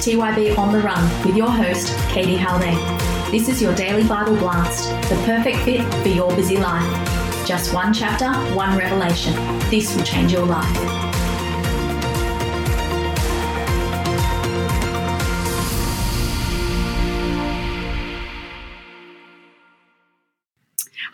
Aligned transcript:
TYB 0.00 0.56
On 0.56 0.72
the 0.72 0.78
Run 0.78 1.26
with 1.26 1.36
your 1.36 1.50
host, 1.50 1.94
Katie 2.08 2.34
Haldane. 2.34 2.78
This 3.30 3.50
is 3.50 3.60
your 3.60 3.74
daily 3.74 4.02
Bible 4.02 4.34
blast, 4.36 4.88
the 5.10 5.16
perfect 5.26 5.58
fit 5.58 5.82
for 6.02 6.08
your 6.08 6.34
busy 6.34 6.56
life. 6.56 7.46
Just 7.46 7.74
one 7.74 7.92
chapter, 7.92 8.32
one 8.54 8.78
revelation. 8.78 9.34
This 9.68 9.94
will 9.94 10.02
change 10.02 10.32
your 10.32 10.46
life. 10.46 10.89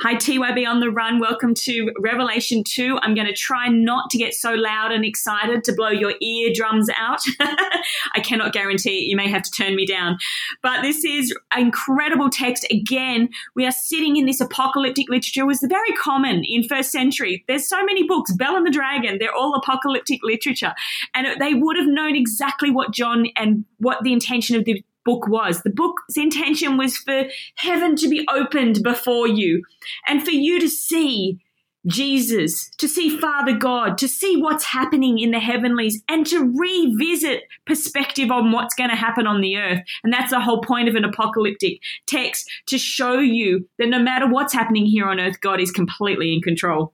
Hi, 0.07 0.15
TYB 0.15 0.65
on 0.69 0.79
the 0.79 0.89
run. 0.89 1.19
Welcome 1.19 1.53
to 1.65 1.93
Revelation 1.99 2.63
2. 2.63 3.01
I'm 3.03 3.17
going 3.17 3.27
to 3.27 3.33
try 3.33 3.67
not 3.67 4.09
to 4.11 4.19
get 4.19 4.35
so 4.35 4.55
loud 4.55 4.93
and 4.93 5.05
excited 5.05 5.65
to 5.65 5.73
blow 5.73 5.89
your 5.89 6.15
eardrums 6.23 6.89
out. 6.97 7.19
I 7.41 8.21
cannot 8.23 8.53
guarantee 8.53 8.99
it. 8.99 9.09
You 9.09 9.17
may 9.17 9.29
have 9.29 9.43
to 9.43 9.51
turn 9.51 9.75
me 9.75 9.85
down. 9.85 10.19
But 10.63 10.83
this 10.83 11.05
is 11.05 11.35
incredible 11.57 12.31
text. 12.31 12.69
Again, 12.71 13.31
we 13.57 13.67
are 13.67 13.73
sitting 13.73 14.17
in 14.17 14.27
this 14.27 14.41
apocalyptic 14.41 15.09
literature. 15.09 15.41
It 15.41 15.47
was 15.47 15.67
very 15.69 15.91
common 16.01 16.45
in 16.45 16.63
first 16.63 16.93
century. 16.93 17.43
There's 17.49 17.69
so 17.69 17.85
many 17.85 18.07
books, 18.07 18.33
Bel 18.33 18.55
and 18.55 18.65
the 18.65 18.71
Dragon, 18.71 19.17
they're 19.19 19.35
all 19.35 19.57
apocalyptic 19.57 20.21
literature. 20.23 20.75
And 21.15 21.27
they 21.41 21.55
would 21.55 21.77
have 21.77 21.89
known 21.89 22.15
exactly 22.15 22.71
what 22.71 22.93
John 22.93 23.27
and 23.35 23.65
what 23.79 24.05
the 24.05 24.13
intention 24.13 24.55
of 24.55 24.67
the 24.67 24.85
book 25.07 25.27
was. 25.27 25.63
The 25.63 25.71
book's 25.71 26.17
intention 26.17 26.77
was 26.77 26.99
for 26.99 27.25
heaven 27.55 27.97
to 27.97 28.09
be 28.09 28.27
opened 28.29 28.83
before 28.83 29.27
you 29.27 29.63
and 30.07 30.23
for 30.23 30.33
you 30.33 30.61
to 30.61 30.69
see 30.69 31.39
Jesus, 31.87 32.69
to 32.79 32.89
see 32.89 33.17
Father 33.17 33.57
God, 33.57 33.97
to 33.99 34.09
see 34.09 34.37
what's 34.37 34.65
happening 34.65 35.21
in 35.21 35.31
the 35.31 35.39
heavenlies, 35.39 36.03
and 36.09 36.27
to 36.27 36.53
revisit 36.59 37.45
perspective 37.65 38.31
on 38.31 38.51
what's 38.51 38.75
going 38.75 38.91
to 38.91 38.97
happen 38.97 39.27
on 39.27 39.41
the 39.41 39.57
earth. 39.57 39.81
And 40.03 40.13
that's 40.13 40.33
the 40.33 40.41
whole 40.41 40.61
point 40.61 40.89
of 40.89 40.97
an 40.97 41.05
apocalyptic 41.05 41.81
text 42.09 42.51
to 42.67 42.79
show 42.79 43.21
you 43.21 43.69
that 43.79 43.89
no 43.89 44.01
matter 44.01 44.29
what's 44.29 44.53
happening 44.53 44.87
here 44.87 45.07
on 45.07 45.21
earth, 45.21 45.41
God 45.41 45.61
is 45.61 45.71
completely 45.71 46.35
in 46.35 46.41
control. 46.41 46.93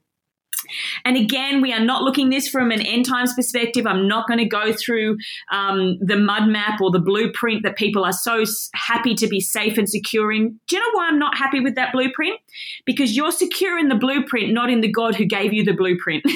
And 1.05 1.17
again, 1.17 1.61
we 1.61 1.73
are 1.73 1.85
not 1.85 2.03
looking 2.03 2.31
this 2.31 2.49
from 2.49 2.71
an 2.71 2.81
end 2.81 3.07
times 3.07 3.35
perspective. 3.35 3.87
I'm 3.87 4.09
not 4.09 4.27
going 4.27 4.39
to 4.39 4.47
go 4.47 4.73
through 4.73 5.19
um, 5.51 5.99
the 6.01 6.17
mud 6.17 6.49
map 6.49 6.81
or 6.81 6.91
the 6.91 6.99
blueprint 6.99 7.63
that 7.63 7.77
people 7.77 8.05
are 8.05 8.13
so 8.13 8.45
happy 8.75 9.15
to 9.15 9.27
be 9.27 9.41
safe 9.41 9.79
and 9.79 9.89
secure 9.89 10.33
in. 10.33 10.61
Do 10.69 10.77
you 10.77 10.83
know 10.83 10.99
why 10.99 11.09
I'm 11.09 11.19
not 11.19 11.37
happy 11.37 11.61
with 11.61 11.75
that 11.77 11.93
blueprint? 11.93 12.39
Because 12.85 13.17
you're 13.17 13.33
secure 13.33 13.79
in 13.79 13.89
the 13.89 13.95
blueprint, 13.95 14.53
not 14.53 14.71
in 14.71 14.81
the 14.81 14.91
God 14.91 15.15
who 15.15 15.25
gave 15.25 15.53
you 15.53 15.65
the 15.65 15.73
blueprint. 15.73 16.25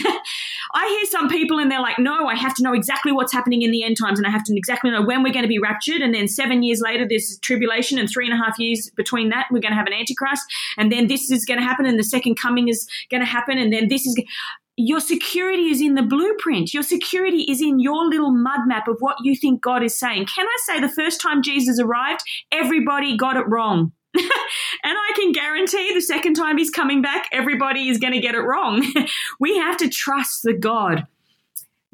I 0.74 0.86
hear 0.88 1.06
some 1.10 1.28
people 1.28 1.58
and 1.58 1.70
they're 1.70 1.80
like, 1.80 1.98
no, 1.98 2.26
I 2.26 2.34
have 2.34 2.54
to 2.54 2.62
know 2.62 2.72
exactly 2.72 3.12
what's 3.12 3.32
happening 3.32 3.62
in 3.62 3.70
the 3.70 3.82
end 3.82 3.96
times 3.96 4.18
and 4.18 4.26
I 4.26 4.30
have 4.30 4.44
to 4.44 4.56
exactly 4.56 4.90
know 4.90 5.02
when 5.02 5.22
we're 5.22 5.32
going 5.32 5.44
to 5.44 5.48
be 5.48 5.58
raptured. 5.58 6.00
And 6.00 6.14
then 6.14 6.28
seven 6.28 6.62
years 6.62 6.80
later, 6.80 7.06
there's 7.08 7.38
tribulation 7.42 7.98
and 7.98 8.08
three 8.08 8.28
and 8.28 8.34
a 8.34 8.42
half 8.42 8.58
years 8.58 8.90
between 8.96 9.30
that, 9.30 9.46
we're 9.50 9.60
going 9.60 9.72
to 9.72 9.78
have 9.78 9.86
an 9.86 9.92
antichrist. 9.92 10.42
And 10.76 10.90
then 10.90 11.06
this 11.06 11.30
is 11.30 11.44
going 11.44 11.58
to 11.58 11.64
happen 11.64 11.86
and 11.86 11.98
the 11.98 12.04
second 12.04 12.36
coming 12.36 12.68
is 12.68 12.88
going 13.10 13.22
to 13.22 13.26
happen. 13.26 13.58
And 13.58 13.72
then 13.72 13.88
this 13.88 14.06
is, 14.06 14.16
your 14.76 15.00
security 15.00 15.70
is 15.70 15.80
in 15.80 15.94
the 15.94 16.02
blueprint. 16.02 16.74
Your 16.74 16.82
security 16.82 17.42
is 17.48 17.62
in 17.62 17.80
your 17.80 18.04
little 18.06 18.30
mud 18.30 18.60
map 18.66 18.88
of 18.88 18.96
what 19.00 19.16
you 19.22 19.34
think 19.34 19.62
God 19.62 19.82
is 19.82 19.98
saying. 19.98 20.26
Can 20.26 20.46
I 20.46 20.56
say 20.64 20.80
the 20.80 20.88
first 20.88 21.20
time 21.20 21.42
Jesus 21.42 21.80
arrived, 21.80 22.20
everybody 22.52 23.16
got 23.16 23.36
it 23.36 23.48
wrong? 23.48 23.92
and 24.84 24.96
I 24.98 25.12
can 25.14 25.32
guarantee 25.32 25.92
the 25.94 26.00
second 26.00 26.34
time 26.34 26.58
he's 26.58 26.70
coming 26.70 27.02
back, 27.02 27.28
everybody 27.32 27.88
is 27.88 27.98
going 27.98 28.12
to 28.12 28.20
get 28.20 28.34
it 28.34 28.40
wrong. 28.40 28.84
we 29.40 29.56
have 29.58 29.76
to 29.78 29.88
trust 29.88 30.42
the 30.42 30.54
God 30.54 31.06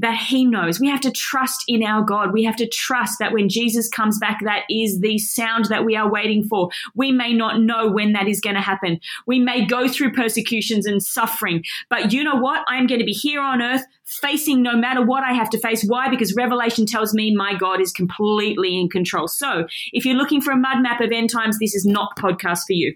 that 0.02 0.18
He 0.18 0.44
knows. 0.44 0.78
We 0.78 0.88
have 0.88 1.00
to 1.00 1.10
trust 1.10 1.64
in 1.66 1.82
our 1.82 2.02
God. 2.02 2.32
We 2.32 2.44
have 2.44 2.56
to 2.56 2.68
trust 2.68 3.18
that 3.18 3.32
when 3.32 3.48
Jesus 3.48 3.88
comes 3.88 4.18
back, 4.18 4.40
that 4.44 4.64
is 4.68 5.00
the 5.00 5.18
sound 5.18 5.66
that 5.66 5.84
we 5.84 5.96
are 5.96 6.10
waiting 6.10 6.44
for. 6.44 6.68
We 6.94 7.12
may 7.12 7.32
not 7.32 7.60
know 7.60 7.90
when 7.90 8.12
that 8.12 8.28
is 8.28 8.40
going 8.40 8.56
to 8.56 8.60
happen. 8.60 9.00
We 9.26 9.38
may 9.38 9.64
go 9.64 9.88
through 9.88 10.12
persecutions 10.12 10.86
and 10.86 11.02
suffering, 11.02 11.64
but 11.88 12.12
you 12.12 12.22
know 12.22 12.36
what? 12.36 12.64
I'm 12.68 12.86
going 12.86 13.00
to 13.00 13.06
be 13.06 13.12
here 13.12 13.40
on 13.40 13.62
earth 13.62 13.84
facing 14.04 14.62
no 14.62 14.76
matter 14.76 15.04
what 15.04 15.22
I 15.22 15.32
have 15.32 15.48
to 15.50 15.58
face. 15.58 15.84
Why? 15.86 16.10
Because 16.10 16.34
Revelation 16.34 16.84
tells 16.84 17.14
me 17.14 17.34
my 17.34 17.54
God 17.54 17.80
is 17.80 17.92
completely 17.92 18.78
in 18.78 18.88
control. 18.88 19.28
So 19.28 19.66
if 19.92 20.04
you're 20.04 20.16
looking 20.16 20.40
for 20.40 20.50
a 20.52 20.56
mud 20.56 20.82
map 20.82 21.00
of 21.00 21.10
end 21.12 21.30
times, 21.30 21.58
this 21.58 21.74
is 21.74 21.86
not 21.86 22.14
the 22.16 22.22
podcast 22.22 22.60
for 22.66 22.74
you. 22.74 22.94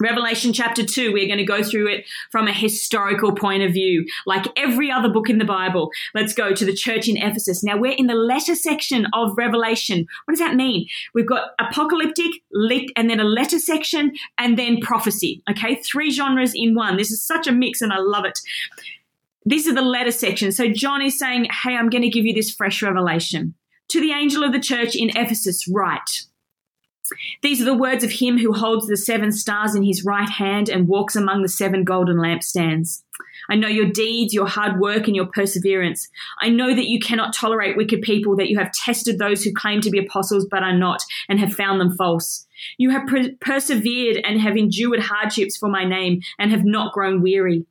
Revelation 0.00 0.52
chapter 0.52 0.84
2, 0.84 1.12
we're 1.12 1.26
going 1.26 1.38
to 1.38 1.44
go 1.44 1.62
through 1.62 1.88
it 1.88 2.04
from 2.30 2.46
a 2.46 2.52
historical 2.52 3.34
point 3.34 3.62
of 3.62 3.72
view, 3.72 4.06
like 4.26 4.46
every 4.56 4.90
other 4.90 5.08
book 5.08 5.28
in 5.28 5.38
the 5.38 5.44
Bible. 5.44 5.90
Let's 6.14 6.32
go 6.32 6.54
to 6.54 6.64
the 6.64 6.74
church 6.74 7.08
in 7.08 7.16
Ephesus. 7.16 7.64
Now, 7.64 7.76
we're 7.76 7.96
in 7.96 8.06
the 8.06 8.14
letter 8.14 8.54
section 8.54 9.06
of 9.12 9.36
Revelation. 9.36 10.06
What 10.24 10.32
does 10.32 10.40
that 10.40 10.54
mean? 10.54 10.86
We've 11.14 11.28
got 11.28 11.50
apocalyptic, 11.58 12.32
lit, 12.52 12.90
and 12.96 13.10
then 13.10 13.20
a 13.20 13.24
letter 13.24 13.58
section, 13.58 14.12
and 14.38 14.56
then 14.56 14.80
prophecy. 14.80 15.42
Okay, 15.50 15.76
three 15.76 16.10
genres 16.10 16.52
in 16.54 16.74
one. 16.74 16.96
This 16.96 17.10
is 17.10 17.26
such 17.26 17.46
a 17.46 17.52
mix, 17.52 17.80
and 17.80 17.92
I 17.92 17.98
love 17.98 18.24
it. 18.24 18.38
These 19.44 19.66
are 19.66 19.74
the 19.74 19.82
letter 19.82 20.10
section. 20.10 20.52
So, 20.52 20.68
John 20.68 21.02
is 21.02 21.18
saying, 21.18 21.46
Hey, 21.46 21.74
I'm 21.74 21.90
going 21.90 22.02
to 22.02 22.10
give 22.10 22.24
you 22.24 22.34
this 22.34 22.52
fresh 22.52 22.82
revelation. 22.82 23.54
To 23.88 24.00
the 24.00 24.12
angel 24.12 24.44
of 24.44 24.52
the 24.52 24.60
church 24.60 24.94
in 24.94 25.10
Ephesus, 25.16 25.66
write. 25.72 26.26
These 27.42 27.60
are 27.60 27.64
the 27.64 27.74
words 27.74 28.04
of 28.04 28.12
him 28.12 28.38
who 28.38 28.52
holds 28.52 28.86
the 28.86 28.96
seven 28.96 29.32
stars 29.32 29.74
in 29.74 29.82
his 29.82 30.04
right 30.04 30.28
hand 30.28 30.68
and 30.68 30.88
walks 30.88 31.16
among 31.16 31.42
the 31.42 31.48
seven 31.48 31.84
golden 31.84 32.16
lampstands. 32.16 33.02
I 33.48 33.56
know 33.56 33.68
your 33.68 33.90
deeds, 33.90 34.34
your 34.34 34.46
hard 34.46 34.78
work, 34.78 35.06
and 35.06 35.16
your 35.16 35.26
perseverance. 35.26 36.08
I 36.40 36.50
know 36.50 36.74
that 36.74 36.88
you 36.88 36.98
cannot 37.00 37.34
tolerate 37.34 37.76
wicked 37.76 38.02
people, 38.02 38.36
that 38.36 38.48
you 38.48 38.58
have 38.58 38.72
tested 38.72 39.18
those 39.18 39.42
who 39.42 39.54
claim 39.54 39.80
to 39.80 39.90
be 39.90 39.98
apostles 39.98 40.46
but 40.50 40.62
are 40.62 40.76
not, 40.76 41.02
and 41.28 41.40
have 41.40 41.54
found 41.54 41.80
them 41.80 41.96
false. 41.96 42.46
You 42.76 42.90
have 42.90 43.06
per- 43.06 43.32
persevered 43.40 44.18
and 44.24 44.40
have 44.40 44.56
endured 44.56 45.00
hardships 45.00 45.56
for 45.56 45.68
my 45.68 45.84
name, 45.84 46.20
and 46.38 46.50
have 46.50 46.64
not 46.64 46.92
grown 46.92 47.22
weary. 47.22 47.64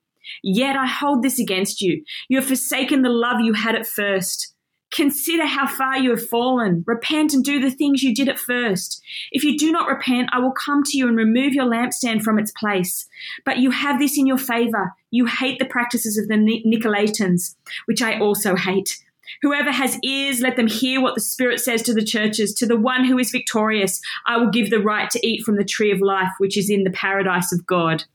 Yet 0.43 0.75
I 0.75 0.87
hold 0.87 1.23
this 1.23 1.39
against 1.39 1.81
you. 1.81 2.03
You 2.27 2.37
have 2.37 2.47
forsaken 2.47 3.01
the 3.01 3.09
love 3.09 3.39
you 3.39 3.53
had 3.53 3.75
at 3.75 3.87
first. 3.87 4.53
Consider 4.91 5.45
how 5.45 5.67
far 5.67 5.97
you 5.97 6.11
have 6.11 6.27
fallen. 6.27 6.83
Repent 6.87 7.33
and 7.33 7.43
do 7.43 7.59
the 7.59 7.71
things 7.71 8.03
you 8.03 8.15
did 8.15 8.29
at 8.29 8.39
first. 8.39 9.01
If 9.31 9.43
you 9.43 9.57
do 9.57 9.71
not 9.71 9.89
repent, 9.89 10.29
I 10.31 10.39
will 10.39 10.53
come 10.53 10.83
to 10.83 10.97
you 10.97 11.07
and 11.07 11.17
remove 11.17 11.53
your 11.53 11.65
lampstand 11.65 12.21
from 12.21 12.39
its 12.39 12.51
place. 12.51 13.07
But 13.43 13.57
you 13.57 13.71
have 13.71 13.99
this 13.99 14.17
in 14.17 14.27
your 14.27 14.37
favor. 14.37 14.93
You 15.11 15.25
hate 15.25 15.59
the 15.59 15.65
practices 15.65 16.17
of 16.17 16.27
the 16.27 16.35
Nicolaitans, 16.35 17.55
which 17.85 18.01
I 18.01 18.19
also 18.19 18.55
hate. 18.55 18.97
Whoever 19.41 19.71
has 19.71 19.99
ears, 20.03 20.39
let 20.39 20.55
them 20.55 20.67
hear 20.67 21.01
what 21.01 21.15
the 21.15 21.21
Spirit 21.21 21.59
says 21.59 21.81
to 21.83 21.93
the 21.93 22.03
churches. 22.03 22.53
To 22.55 22.65
the 22.65 22.79
one 22.79 23.03
who 23.03 23.19
is 23.19 23.29
victorious, 23.29 24.01
I 24.25 24.37
will 24.37 24.49
give 24.49 24.69
the 24.69 24.79
right 24.79 25.09
to 25.09 25.27
eat 25.27 25.43
from 25.43 25.57
the 25.57 25.65
tree 25.65 25.91
of 25.91 25.99
life, 25.99 26.31
which 26.37 26.57
is 26.57 26.69
in 26.69 26.85
the 26.85 26.91
paradise 26.91 27.51
of 27.51 27.65
God. 27.65 28.05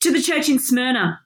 To 0.00 0.12
the 0.12 0.22
church 0.22 0.48
in 0.48 0.58
Smyrna, 0.60 1.20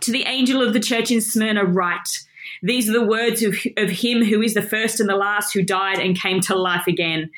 to 0.00 0.10
the 0.10 0.24
angel 0.24 0.60
of 0.60 0.72
the 0.72 0.80
church 0.80 1.10
in 1.10 1.20
Smyrna, 1.20 1.64
write. 1.64 2.26
These 2.62 2.88
are 2.88 2.92
the 2.92 3.06
words 3.06 3.42
of, 3.42 3.54
of 3.76 3.90
him 3.90 4.24
who 4.24 4.40
is 4.42 4.54
the 4.54 4.62
first 4.62 5.00
and 5.00 5.08
the 5.08 5.16
last 5.16 5.52
who 5.52 5.62
died 5.62 5.98
and 5.98 6.18
came 6.18 6.40
to 6.42 6.54
life 6.54 6.86
again. 6.86 7.30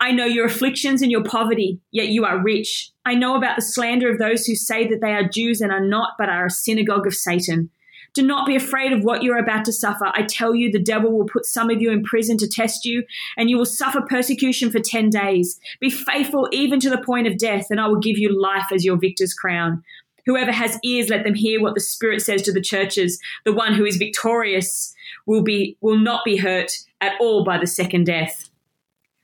I 0.00 0.12
know 0.12 0.24
your 0.24 0.46
afflictions 0.46 1.02
and 1.02 1.10
your 1.10 1.24
poverty, 1.24 1.80
yet 1.90 2.08
you 2.08 2.24
are 2.24 2.42
rich. 2.42 2.90
I 3.04 3.14
know 3.14 3.36
about 3.36 3.56
the 3.56 3.62
slander 3.62 4.10
of 4.10 4.18
those 4.18 4.46
who 4.46 4.54
say 4.54 4.86
that 4.88 5.00
they 5.00 5.12
are 5.12 5.28
Jews 5.28 5.60
and 5.60 5.72
are 5.72 5.84
not, 5.84 6.12
but 6.18 6.28
are 6.28 6.46
a 6.46 6.50
synagogue 6.50 7.06
of 7.06 7.14
Satan. 7.14 7.70
Do 8.12 8.22
not 8.22 8.46
be 8.46 8.56
afraid 8.56 8.92
of 8.92 9.04
what 9.04 9.22
you're 9.22 9.38
about 9.38 9.64
to 9.66 9.72
suffer. 9.72 10.06
I 10.06 10.22
tell 10.22 10.54
you, 10.54 10.70
the 10.70 10.82
devil 10.82 11.16
will 11.16 11.26
put 11.26 11.46
some 11.46 11.70
of 11.70 11.80
you 11.80 11.92
in 11.92 12.02
prison 12.02 12.36
to 12.38 12.48
test 12.48 12.84
you, 12.84 13.04
and 13.36 13.48
you 13.48 13.56
will 13.56 13.66
suffer 13.66 14.00
persecution 14.00 14.70
for 14.70 14.80
10 14.80 15.10
days. 15.10 15.60
Be 15.80 15.90
faithful 15.90 16.48
even 16.50 16.80
to 16.80 16.90
the 16.90 16.98
point 16.98 17.28
of 17.28 17.38
death, 17.38 17.66
and 17.70 17.80
I 17.80 17.86
will 17.86 18.00
give 18.00 18.18
you 18.18 18.40
life 18.40 18.66
as 18.74 18.84
your 18.84 18.96
victor's 18.96 19.32
crown. 19.32 19.84
Whoever 20.30 20.52
has 20.52 20.78
ears, 20.84 21.08
let 21.08 21.24
them 21.24 21.34
hear 21.34 21.60
what 21.60 21.74
the 21.74 21.80
Spirit 21.80 22.22
says 22.22 22.42
to 22.42 22.52
the 22.52 22.60
churches. 22.60 23.18
The 23.44 23.52
one 23.52 23.74
who 23.74 23.84
is 23.84 23.96
victorious 23.96 24.94
will 25.26 25.42
be 25.42 25.76
will 25.80 25.98
not 25.98 26.24
be 26.24 26.36
hurt 26.36 26.70
at 27.00 27.14
all 27.18 27.42
by 27.42 27.58
the 27.58 27.66
second 27.66 28.04
death. 28.06 28.48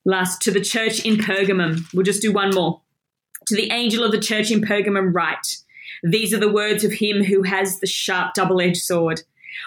Last 0.04 0.42
to 0.42 0.50
the 0.50 0.60
church 0.60 1.06
in 1.06 1.14
Pergamum. 1.14 1.84
We'll 1.94 2.02
just 2.02 2.22
do 2.22 2.32
one 2.32 2.52
more. 2.52 2.80
To 3.46 3.54
the 3.54 3.70
angel 3.70 4.02
of 4.02 4.10
the 4.10 4.18
church 4.18 4.50
in 4.50 4.62
Pergamum, 4.62 5.14
write. 5.14 5.58
These 6.02 6.34
are 6.34 6.40
the 6.40 6.52
words 6.52 6.82
of 6.82 6.94
him 6.94 7.22
who 7.22 7.44
has 7.44 7.78
the 7.78 7.86
sharp 7.86 8.34
double 8.34 8.60
edged 8.60 8.78
sword. 8.78 9.22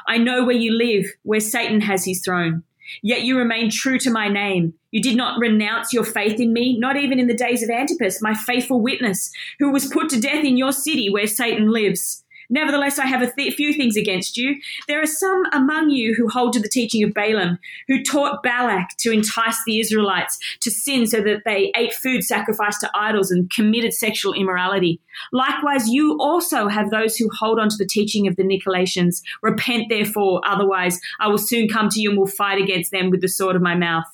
I 0.10 0.18
know 0.18 0.44
where 0.44 0.58
you 0.58 0.74
live, 0.74 1.06
where 1.24 1.40
Satan 1.40 1.80
has 1.80 2.04
his 2.04 2.22
throne. 2.22 2.64
Yet 3.02 3.24
you 3.24 3.38
remain 3.38 3.70
true 3.70 4.00
to 4.00 4.12
my 4.12 4.28
name. 4.28 4.74
You 4.92 5.02
did 5.02 5.16
not 5.16 5.40
renounce 5.40 5.94
your 5.94 6.04
faith 6.04 6.40
in 6.40 6.54
me, 6.54 6.78
not 6.80 6.98
even 6.98 7.20
in 7.20 7.28
the 7.28 7.34
days 7.34 7.64
of 7.64 7.70
Antipas, 7.70 8.22
my 8.22 8.34
faithful 8.34 8.82
witness, 8.82 9.32
who 9.60 9.72
was 9.72 9.88
put 9.88 10.10
to 10.10 10.20
death 10.20 10.44
in 10.44 10.58
your 10.58 10.72
city 10.72 11.10
where 11.10 11.28
Satan 11.28 11.72
lives. 11.72 12.24
Nevertheless, 12.50 12.98
I 12.98 13.06
have 13.06 13.22
a 13.22 13.32
th- 13.32 13.54
few 13.54 13.74
things 13.74 13.96
against 13.96 14.38
you. 14.38 14.56
There 14.88 15.02
are 15.02 15.06
some 15.06 15.44
among 15.54 15.92
you 15.92 16.16
who 16.16 16.28
hold 16.28 16.54
to 16.54 16.60
the 16.60 16.70
teaching 16.70 17.04
of 17.04 17.14
Balaam, 17.14 17.60
who 17.88 18.04
taught 18.04 18.42
Balak 18.42 18.90
to 19.00 19.12
entice 19.12 19.64
the 19.66 19.80
Israelites 19.80 20.40
to 20.62 20.72
sin 20.72 21.06
so 21.06 21.22
that 21.22 21.44
they 21.46 21.72
ate 21.76 21.94
food 21.94 22.24
sacrificed 22.24 22.82
to 22.82 22.92
idols 22.96 23.30
and 23.30 23.52
committed 23.52 23.94
sexual 23.94 24.34
immorality. 24.34 25.00
Likewise, 25.32 25.90
you 25.90 26.18
also 26.20 26.68
have 26.68 26.90
those 26.90 27.16
who 27.18 27.30
hold 27.38 27.60
on 27.60 27.70
to 27.70 27.78
the 27.78 27.86
teaching 27.86 28.28
of 28.28 28.36
the 28.36 28.44
Nicolaitans. 28.44 29.22
Repent, 29.44 29.90
therefore, 29.90 30.42
otherwise 30.46 31.00
I 31.20 31.28
will 31.28 31.38
soon 31.38 31.68
come 31.68 31.90
to 31.90 32.02
you 32.02 32.10
and 32.10 32.20
will 32.20 32.28
fight 32.28 32.62
against 32.62 32.92
them 32.92 33.10
with 33.10 33.22
the 33.22 33.28
sword 33.28 33.56
of 33.56 33.62
my 33.62 33.76
mouth. 33.76 34.06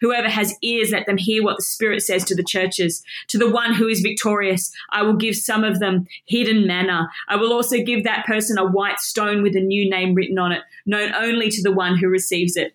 Whoever 0.00 0.28
has 0.28 0.56
ears, 0.62 0.90
let 0.90 1.06
them 1.06 1.16
hear 1.16 1.42
what 1.42 1.56
the 1.58 1.64
Spirit 1.64 2.02
says 2.02 2.24
to 2.24 2.34
the 2.34 2.44
churches. 2.44 3.02
To 3.28 3.38
the 3.38 3.50
one 3.50 3.74
who 3.74 3.88
is 3.88 4.00
victorious, 4.00 4.72
I 4.90 5.02
will 5.02 5.16
give 5.16 5.36
some 5.36 5.64
of 5.64 5.80
them 5.80 6.06
hidden 6.26 6.66
manna. 6.66 7.08
I 7.28 7.36
will 7.36 7.52
also 7.52 7.78
give 7.78 8.04
that 8.04 8.26
person 8.26 8.58
a 8.58 8.66
white 8.66 8.98
stone 8.98 9.42
with 9.42 9.56
a 9.56 9.60
new 9.60 9.88
name 9.88 10.14
written 10.14 10.38
on 10.38 10.52
it, 10.52 10.62
known 10.86 11.12
only 11.14 11.50
to 11.50 11.62
the 11.62 11.72
one 11.72 11.96
who 11.96 12.08
receives 12.08 12.56
it. 12.56 12.74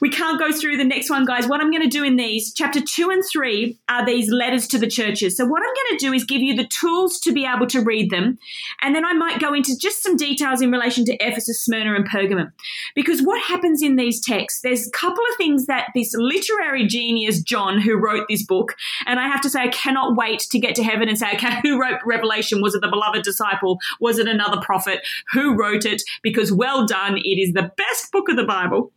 We 0.00 0.10
can't 0.10 0.38
go 0.38 0.52
through 0.52 0.76
the 0.76 0.84
next 0.84 1.10
one, 1.10 1.24
guys. 1.24 1.46
What 1.46 1.60
I'm 1.60 1.70
going 1.70 1.82
to 1.82 1.88
do 1.88 2.04
in 2.04 2.16
these, 2.16 2.52
chapter 2.52 2.80
two 2.80 3.10
and 3.10 3.22
three, 3.30 3.78
are 3.88 4.04
these 4.04 4.30
letters 4.30 4.66
to 4.68 4.78
the 4.78 4.86
churches. 4.86 5.36
So, 5.36 5.44
what 5.44 5.62
I'm 5.62 5.68
going 5.68 5.98
to 5.98 6.06
do 6.06 6.12
is 6.12 6.24
give 6.24 6.42
you 6.42 6.54
the 6.54 6.66
tools 6.66 7.18
to 7.20 7.32
be 7.32 7.46
able 7.46 7.66
to 7.68 7.80
read 7.80 8.10
them. 8.10 8.38
And 8.82 8.94
then 8.94 9.04
I 9.04 9.12
might 9.12 9.40
go 9.40 9.54
into 9.54 9.76
just 9.76 10.02
some 10.02 10.16
details 10.16 10.60
in 10.60 10.70
relation 10.70 11.04
to 11.06 11.16
Ephesus, 11.20 11.60
Smyrna, 11.64 11.94
and 11.94 12.08
Pergamum. 12.08 12.52
Because 12.94 13.22
what 13.22 13.42
happens 13.42 13.82
in 13.82 13.96
these 13.96 14.24
texts, 14.24 14.60
there's 14.62 14.86
a 14.86 14.90
couple 14.90 15.24
of 15.30 15.36
things 15.36 15.66
that 15.66 15.88
this 15.94 16.14
literary 16.14 16.86
genius, 16.86 17.40
John, 17.42 17.80
who 17.80 17.96
wrote 17.96 18.26
this 18.28 18.44
book, 18.44 18.76
and 19.06 19.18
I 19.18 19.28
have 19.28 19.40
to 19.42 19.50
say, 19.50 19.62
I 19.62 19.68
cannot 19.68 20.16
wait 20.16 20.40
to 20.50 20.58
get 20.58 20.74
to 20.76 20.84
heaven 20.84 21.08
and 21.08 21.18
say, 21.18 21.32
okay, 21.34 21.60
who 21.62 21.80
wrote 21.80 22.00
Revelation? 22.04 22.62
Was 22.62 22.74
it 22.74 22.80
the 22.80 22.88
beloved 22.88 23.22
disciple? 23.22 23.78
Was 24.00 24.18
it 24.18 24.28
another 24.28 24.60
prophet? 24.60 25.00
Who 25.32 25.54
wrote 25.54 25.84
it? 25.84 26.02
Because 26.22 26.52
well 26.52 26.86
done, 26.86 27.18
it 27.18 27.38
is 27.38 27.52
the 27.52 27.70
best 27.76 28.12
book 28.12 28.28
of 28.28 28.36
the 28.36 28.44
Bible. 28.44 28.92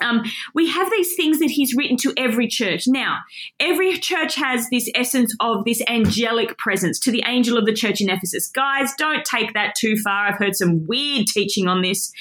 Um, 0.00 0.22
we 0.54 0.70
have 0.70 0.90
these 0.90 1.14
things 1.14 1.38
that 1.40 1.50
he's 1.50 1.76
written 1.76 1.96
to 1.98 2.14
every 2.16 2.48
church. 2.48 2.84
Now, 2.86 3.18
every 3.60 3.98
church 3.98 4.36
has 4.36 4.70
this 4.70 4.88
essence 4.94 5.34
of 5.40 5.64
this 5.64 5.82
angelic 5.86 6.56
presence 6.56 6.98
to 7.00 7.12
the 7.12 7.22
angel 7.26 7.58
of 7.58 7.66
the 7.66 7.74
church 7.74 8.00
in 8.00 8.08
Ephesus. 8.08 8.48
Guys, 8.48 8.92
don't 8.96 9.24
take 9.24 9.52
that 9.54 9.74
too 9.78 9.96
far. 9.96 10.28
I've 10.28 10.38
heard 10.38 10.56
some 10.56 10.86
weird 10.86 11.26
teaching 11.26 11.68
on 11.68 11.82
this. 11.82 12.12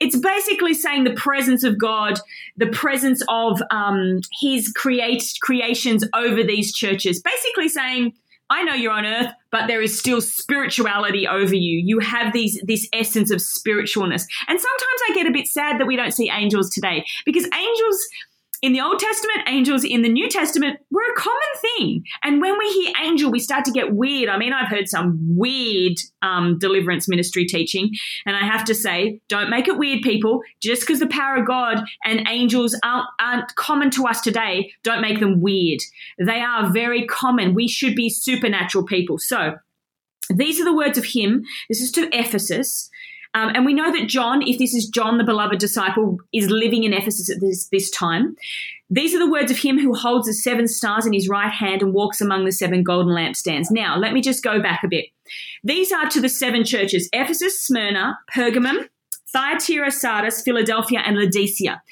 It's 0.00 0.18
basically 0.18 0.72
saying 0.72 1.04
the 1.04 1.14
presence 1.14 1.62
of 1.62 1.78
God, 1.78 2.18
the 2.56 2.68
presence 2.68 3.22
of 3.28 3.60
um, 3.70 4.20
his 4.40 4.72
create, 4.72 5.22
creations 5.42 6.04
over 6.14 6.42
these 6.42 6.72
churches. 6.72 7.20
Basically 7.20 7.68
saying, 7.68 8.14
I 8.50 8.64
know 8.64 8.74
you're 8.74 8.92
on 8.92 9.06
earth, 9.06 9.32
but 9.52 9.68
there 9.68 9.80
is 9.80 9.96
still 9.96 10.20
spirituality 10.20 11.26
over 11.26 11.54
you. 11.54 11.80
You 11.84 12.00
have 12.00 12.32
these 12.32 12.60
this 12.66 12.88
essence 12.92 13.30
of 13.30 13.38
spiritualness. 13.38 14.24
And 14.48 14.60
sometimes 14.60 15.00
I 15.08 15.14
get 15.14 15.26
a 15.26 15.30
bit 15.30 15.46
sad 15.46 15.80
that 15.80 15.86
we 15.86 15.96
don't 15.96 16.12
see 16.12 16.30
angels 16.30 16.70
today 16.70 17.04
because 17.24 17.44
angels 17.44 18.08
in 18.62 18.72
the 18.72 18.80
Old 18.80 18.98
Testament, 18.98 19.48
angels 19.48 19.84
in 19.84 20.02
the 20.02 20.08
New 20.08 20.28
Testament 20.28 20.80
were 20.90 21.00
a 21.10 21.16
common 21.16 21.38
thing. 21.60 22.04
And 22.22 22.42
when 22.42 22.58
we 22.58 22.70
hear 22.70 22.92
angel, 23.02 23.30
we 23.30 23.38
start 23.38 23.64
to 23.64 23.70
get 23.70 23.94
weird. 23.94 24.28
I 24.28 24.36
mean, 24.36 24.52
I've 24.52 24.68
heard 24.68 24.88
some 24.88 25.18
weird 25.36 25.96
um, 26.20 26.58
deliverance 26.58 27.08
ministry 27.08 27.46
teaching. 27.46 27.90
And 28.26 28.36
I 28.36 28.40
have 28.40 28.64
to 28.66 28.74
say, 28.74 29.20
don't 29.28 29.48
make 29.48 29.66
it 29.66 29.78
weird, 29.78 30.02
people. 30.02 30.42
Just 30.60 30.82
because 30.82 31.00
the 31.00 31.06
power 31.06 31.36
of 31.36 31.46
God 31.46 31.84
and 32.04 32.28
angels 32.28 32.78
aren't, 32.84 33.06
aren't 33.18 33.54
common 33.54 33.90
to 33.92 34.06
us 34.06 34.20
today, 34.20 34.72
don't 34.82 35.00
make 35.00 35.20
them 35.20 35.40
weird. 35.40 35.80
They 36.18 36.40
are 36.40 36.70
very 36.70 37.06
common. 37.06 37.54
We 37.54 37.66
should 37.66 37.94
be 37.94 38.10
supernatural 38.10 38.84
people. 38.84 39.18
So, 39.18 39.56
these 40.32 40.60
are 40.60 40.64
the 40.64 40.76
words 40.76 40.96
of 40.96 41.06
him. 41.06 41.44
This 41.68 41.80
is 41.80 41.90
to 41.92 42.08
Ephesus. 42.16 42.88
Um, 43.34 43.52
and 43.54 43.64
we 43.64 43.74
know 43.74 43.92
that 43.92 44.08
John, 44.08 44.42
if 44.42 44.58
this 44.58 44.74
is 44.74 44.88
John, 44.88 45.18
the 45.18 45.24
beloved 45.24 45.58
disciple, 45.58 46.18
is 46.32 46.50
living 46.50 46.84
in 46.84 46.92
Ephesus 46.92 47.30
at 47.30 47.40
this, 47.40 47.68
this 47.68 47.90
time. 47.90 48.36
These 48.88 49.14
are 49.14 49.20
the 49.20 49.30
words 49.30 49.52
of 49.52 49.58
him 49.58 49.78
who 49.78 49.94
holds 49.94 50.26
the 50.26 50.32
seven 50.32 50.66
stars 50.66 51.06
in 51.06 51.12
his 51.12 51.28
right 51.28 51.52
hand 51.52 51.80
and 51.80 51.94
walks 51.94 52.20
among 52.20 52.44
the 52.44 52.52
seven 52.52 52.82
golden 52.82 53.14
lampstands. 53.14 53.70
Now, 53.70 53.96
let 53.96 54.12
me 54.12 54.20
just 54.20 54.42
go 54.42 54.60
back 54.60 54.82
a 54.82 54.88
bit. 54.88 55.06
These 55.62 55.92
are 55.92 56.08
to 56.08 56.20
the 56.20 56.28
seven 56.28 56.64
churches 56.64 57.08
Ephesus, 57.12 57.60
Smyrna, 57.60 58.18
Pergamum, 58.34 58.88
Thyatira, 59.32 59.90
Sardis, 59.90 60.42
Philadelphia, 60.42 61.00
and 61.04 61.16
Laodicea. 61.16 61.82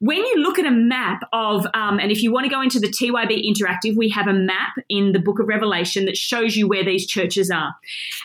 When 0.00 0.18
you 0.18 0.36
look 0.36 0.58
at 0.58 0.66
a 0.66 0.70
map 0.70 1.22
of, 1.32 1.66
um, 1.74 1.98
and 1.98 2.10
if 2.10 2.22
you 2.22 2.32
want 2.32 2.44
to 2.44 2.50
go 2.50 2.62
into 2.62 2.80
the 2.80 2.88
TYB 2.88 3.44
Interactive, 3.44 3.96
we 3.96 4.08
have 4.10 4.26
a 4.26 4.32
map 4.32 4.74
in 4.88 5.12
the 5.12 5.18
book 5.18 5.38
of 5.38 5.48
Revelation 5.48 6.06
that 6.06 6.16
shows 6.16 6.56
you 6.56 6.68
where 6.68 6.84
these 6.84 7.06
churches 7.06 7.50
are. 7.50 7.74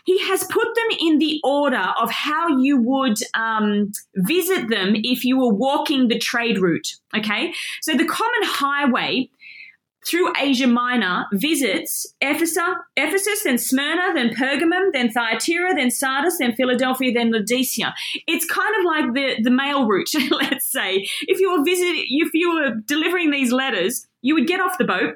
He 0.06 0.20
has 0.28 0.44
put 0.46 0.68
them 0.76 0.98
in 1.00 1.18
the 1.20 1.40
order 1.44 1.94
of 2.00 2.12
how 2.12 2.48
you 2.60 2.78
would 2.78 3.18
um, 3.34 3.92
visit 4.16 4.70
them 4.70 4.94
if 4.96 5.26
you 5.26 5.38
were 5.38 5.54
walking 5.54 6.08
the 6.08 6.18
trade 6.18 6.60
route. 6.60 6.96
Okay, 7.16 7.54
so 7.82 7.94
the 7.94 8.06
common 8.06 8.44
highway 8.44 9.30
through 10.08 10.34
Asia 10.40 10.68
Minor 10.68 11.26
visits 11.34 12.08
Ephesus, 12.22 12.58
Ephesus, 12.98 13.44
then 13.44 13.58
Smyrna, 13.58 14.14
then 14.14 14.30
Pergamum, 14.30 14.92
then 14.94 15.12
Thyatira, 15.12 15.76
then 15.76 15.92
Sardis, 15.92 16.38
then 16.40 16.54
Philadelphia, 16.56 17.14
then 17.14 17.32
Laodicea. 17.32 17.94
It's 18.28 18.46
kind 18.46 18.76
of 18.80 18.86
like 18.86 19.14
the, 19.14 19.44
the 19.44 19.52
mail 19.52 19.88
route, 19.88 20.10
let's 20.32 20.72
say. 20.72 21.08
If 21.22 21.40
you 21.40 21.52
were 21.52 21.64
visiting, 21.64 22.06
if 22.08 22.34
you 22.34 22.54
were 22.54 22.76
delivering 22.86 23.32
these 23.32 23.52
letters, 23.52 24.08
you 24.22 24.34
would 24.36 24.48
get 24.48 24.60
off 24.60 24.78
the 24.78 24.86
boat 24.86 25.16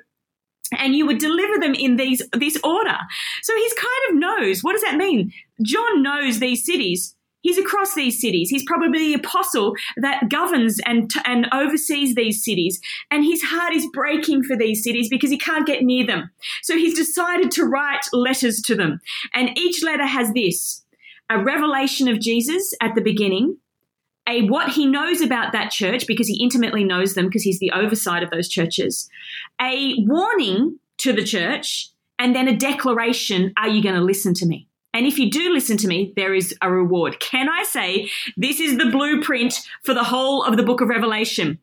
and 0.78 0.96
you 0.96 1.06
would 1.06 1.20
deliver 1.20 1.60
them 1.60 1.76
in 1.76 1.96
these 1.96 2.22
this 2.34 2.60
order. 2.64 2.98
So 3.44 3.56
he's 3.56 3.74
kind 3.74 4.10
of 4.10 4.16
knows. 4.16 4.64
What 4.64 4.74
does 4.74 4.82
that 4.82 4.98
mean? 4.98 5.32
John 5.64 6.04
knows 6.04 6.40
these 6.40 6.66
cities 6.66 7.15
He's 7.46 7.60
across 7.60 7.94
these 7.94 8.20
cities. 8.20 8.50
He's 8.50 8.66
probably 8.66 8.98
the 8.98 9.14
apostle 9.14 9.76
that 9.98 10.30
governs 10.30 10.80
and, 10.84 11.12
and 11.26 11.48
oversees 11.54 12.16
these 12.16 12.44
cities. 12.44 12.82
And 13.12 13.24
his 13.24 13.44
heart 13.44 13.72
is 13.72 13.86
breaking 13.94 14.46
for 14.46 14.58
these 14.58 14.84
cities 14.84 15.10
because 15.10 15.30
he 15.30 15.38
can't 15.38 15.68
get 15.68 15.84
near 15.84 16.08
them. 16.08 16.32
So 16.64 16.76
he's 16.76 16.96
decided 16.96 17.52
to 17.52 17.66
write 17.66 18.02
letters 18.12 18.62
to 18.62 18.74
them. 18.74 19.00
And 19.36 19.56
each 19.60 19.84
letter 19.84 20.08
has 20.08 20.34
this 20.34 20.82
a 21.30 21.44
revelation 21.44 22.08
of 22.08 22.20
Jesus 22.20 22.74
at 22.82 22.96
the 22.96 23.02
beginning, 23.02 23.58
a 24.28 24.48
what 24.48 24.72
he 24.72 24.88
knows 24.88 25.22
about 25.22 25.52
that 25.52 25.70
church 25.70 26.08
because 26.08 26.28
he 26.28 26.42
intimately 26.42 26.84
knows 26.84 27.14
them 27.14 27.26
because 27.26 27.44
he's 27.44 27.60
the 27.60 27.72
oversight 27.74 28.24
of 28.24 28.32
those 28.32 28.50
churches, 28.50 29.08
a 29.62 29.94
warning 30.00 30.80
to 30.98 31.14
the 31.14 31.24
church, 31.24 31.92
and 32.18 32.36
then 32.36 32.48
a 32.48 32.58
declaration 32.58 33.54
are 33.56 33.70
you 33.70 33.84
going 33.84 33.94
to 33.94 34.02
listen 34.02 34.34
to 34.34 34.48
me? 34.48 34.68
And 34.96 35.06
if 35.06 35.20
you 35.20 35.30
do 35.30 35.52
listen 35.52 35.76
to 35.78 35.90
me, 35.90 36.14
there 36.16 36.34
is 36.34 36.56
a 36.62 36.72
reward. 36.72 37.20
Can 37.20 37.50
I 37.50 37.64
say 37.64 38.10
this 38.38 38.62
is 38.62 38.78
the 38.78 38.90
blueprint 38.90 39.60
for 39.84 39.94
the 39.94 40.06
whole 40.06 40.42
of 40.42 40.56
the 40.56 40.64
book 40.64 40.80
of 40.80 40.88
Revelation? 40.88 41.60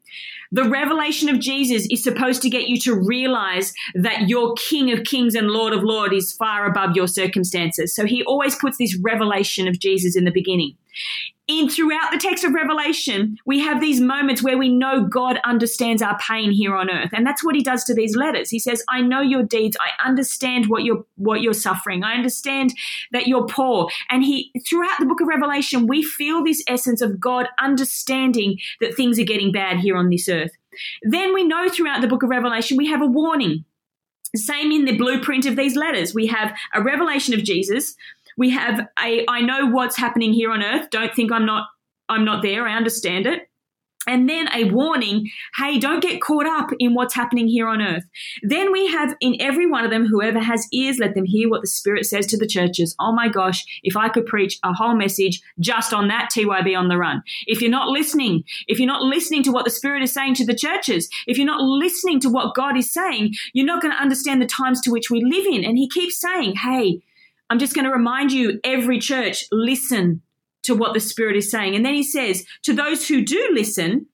The 0.52 0.69
revelation 0.69 1.31
of 1.31 1.40
Jesus 1.40 1.88
is 1.90 2.02
supposed 2.05 2.43
to 2.43 2.50
get 2.50 2.69
you 2.69 2.79
to 2.81 2.94
realize 2.94 3.73
that 3.94 4.29
your 4.29 4.52
King 4.56 4.93
of 4.93 5.05
Kings 5.05 5.34
and 5.34 5.49
Lord 5.49 5.73
of 5.73 5.82
Lords 5.82 6.14
is 6.14 6.32
far 6.32 6.67
above 6.67 6.94
your 6.94 7.08
circumstances. 7.08 7.94
So 7.94 8.05
he 8.05 8.23
always 8.25 8.55
puts 8.55 8.76
this 8.76 8.99
revelation 8.99 9.66
of 9.66 9.78
Jesus 9.78 10.14
in 10.14 10.25
the 10.25 10.30
beginning 10.30 10.76
in 11.49 11.68
throughout 11.68 12.12
the 12.12 12.18
text 12.18 12.44
of 12.44 12.54
Revelation, 12.54 13.37
we 13.44 13.61
have 13.61 13.80
these 13.80 14.00
moments 14.00 14.42
where 14.42 14.56
we 14.56 14.68
know 14.68 15.04
God 15.04 15.40
understands 15.44 16.00
our 16.00 16.16
pain 16.18 16.52
here 16.52 16.75
on 16.76 16.88
earth. 16.88 17.11
And 17.12 17.26
that's 17.26 17.44
what 17.44 17.54
he 17.54 17.62
does 17.62 17.84
to 17.84 17.94
these 17.94 18.16
letters. 18.16 18.49
He 18.49 18.58
says, 18.58 18.84
I 18.88 19.00
know 19.00 19.20
your 19.20 19.42
deeds. 19.42 19.76
I 19.80 20.06
understand 20.06 20.66
what 20.66 20.84
you're 20.84 21.04
what 21.16 21.40
you're 21.40 21.52
suffering. 21.52 22.04
I 22.04 22.14
understand 22.14 22.72
that 23.11 23.26
you're 23.26 23.46
poor. 23.46 23.88
And 24.08 24.22
he 24.25 24.52
throughout 24.68 24.99
the 25.00 25.06
book 25.06 25.20
of 25.20 25.28
Revelation, 25.28 25.87
we 25.87 26.02
feel 26.02 26.44
this 26.44 26.62
essence 26.68 27.00
of 27.00 27.18
God 27.18 27.49
understanding 27.61 28.58
that 28.80 28.94
things 28.94 29.18
are 29.18 29.25
getting 29.25 29.52
bad 29.52 29.78
here 29.78 29.96
on 29.96 30.11
this 30.11 30.28
earth. 30.28 30.52
Then 31.02 31.34
we 31.34 31.44
know 31.44 31.68
throughout 31.68 32.00
the 32.00 32.08
book 32.08 32.22
of 32.22 32.30
Revelation, 32.30 32.76
we 32.76 32.87
have 32.87 33.02
a 33.02 33.06
warning. 33.06 33.64
Same 34.34 34.72
in 34.72 34.87
the 34.87 34.96
blueprint 34.96 35.44
of 35.44 35.56
these 35.56 35.76
letters. 35.76 36.14
We 36.14 36.26
have 36.28 36.54
a 36.72 36.82
revelation 36.82 37.34
of 37.34 37.44
Jesus 37.44 37.94
we 38.36 38.50
have 38.50 38.86
a 39.02 39.24
I 39.28 39.40
know 39.40 39.66
what's 39.66 39.96
happening 39.96 40.32
here 40.32 40.50
on 40.50 40.62
earth. 40.62 40.90
Don't 40.90 41.14
think 41.14 41.32
I'm 41.32 41.46
not 41.46 41.66
I'm 42.08 42.24
not 42.24 42.42
there. 42.42 42.66
I 42.66 42.76
understand 42.76 43.26
it. 43.26 43.48
And 44.06 44.28
then 44.28 44.48
a 44.52 44.64
warning 44.64 45.30
hey 45.56 45.78
don't 45.78 46.02
get 46.02 46.20
caught 46.20 46.46
up 46.46 46.70
in 46.80 46.94
what's 46.94 47.14
happening 47.14 47.46
here 47.46 47.68
on 47.68 47.80
earth. 47.80 48.04
Then 48.42 48.72
we 48.72 48.88
have 48.88 49.14
in 49.20 49.36
every 49.40 49.66
one 49.66 49.84
of 49.84 49.90
them 49.90 50.06
whoever 50.06 50.40
has 50.40 50.66
ears 50.72 50.98
let 50.98 51.14
them 51.14 51.24
hear 51.24 51.48
what 51.48 51.60
the 51.60 51.68
spirit 51.68 52.04
says 52.04 52.26
to 52.26 52.36
the 52.36 52.46
churches. 52.46 52.96
Oh 52.98 53.12
my 53.12 53.28
gosh 53.28 53.64
if 53.84 53.96
i 53.96 54.08
could 54.08 54.26
preach 54.26 54.58
a 54.64 54.72
whole 54.72 54.96
message 54.96 55.40
just 55.60 55.94
on 55.94 56.08
that 56.08 56.30
tyb 56.34 56.76
on 56.76 56.88
the 56.88 56.98
run. 56.98 57.22
If 57.46 57.60
you're 57.60 57.70
not 57.70 57.88
listening 57.88 58.42
if 58.66 58.80
you're 58.80 58.88
not 58.88 59.02
listening 59.02 59.44
to 59.44 59.52
what 59.52 59.64
the 59.64 59.70
spirit 59.70 60.02
is 60.02 60.12
saying 60.12 60.34
to 60.34 60.46
the 60.46 60.54
churches 60.54 61.08
if 61.28 61.38
you're 61.38 61.46
not 61.46 61.62
listening 61.62 62.18
to 62.20 62.28
what 62.28 62.56
god 62.56 62.76
is 62.76 62.92
saying 62.92 63.34
you're 63.52 63.66
not 63.66 63.82
going 63.82 63.94
to 63.94 64.02
understand 64.02 64.42
the 64.42 64.46
times 64.46 64.80
to 64.80 64.90
which 64.90 65.10
we 65.10 65.22
live 65.24 65.46
in. 65.46 65.64
And 65.64 65.78
he 65.78 65.88
keeps 65.88 66.20
saying 66.20 66.56
hey 66.56 67.02
I'm 67.52 67.59
just 67.59 67.75
going 67.75 67.85
to 67.85 67.92
remind 67.92 68.32
you, 68.32 68.59
every 68.64 68.99
church, 68.99 69.44
listen 69.52 70.23
to 70.62 70.75
what 70.75 70.94
the 70.94 71.00
Spirit 71.00 71.37
is 71.37 71.50
saying. 71.50 71.76
And 71.76 71.85
then 71.85 71.92
he 71.92 72.02
says, 72.02 72.47
to 72.62 72.73
those 72.73 73.06
who 73.06 73.23
do 73.23 73.50
listen, 73.52 74.06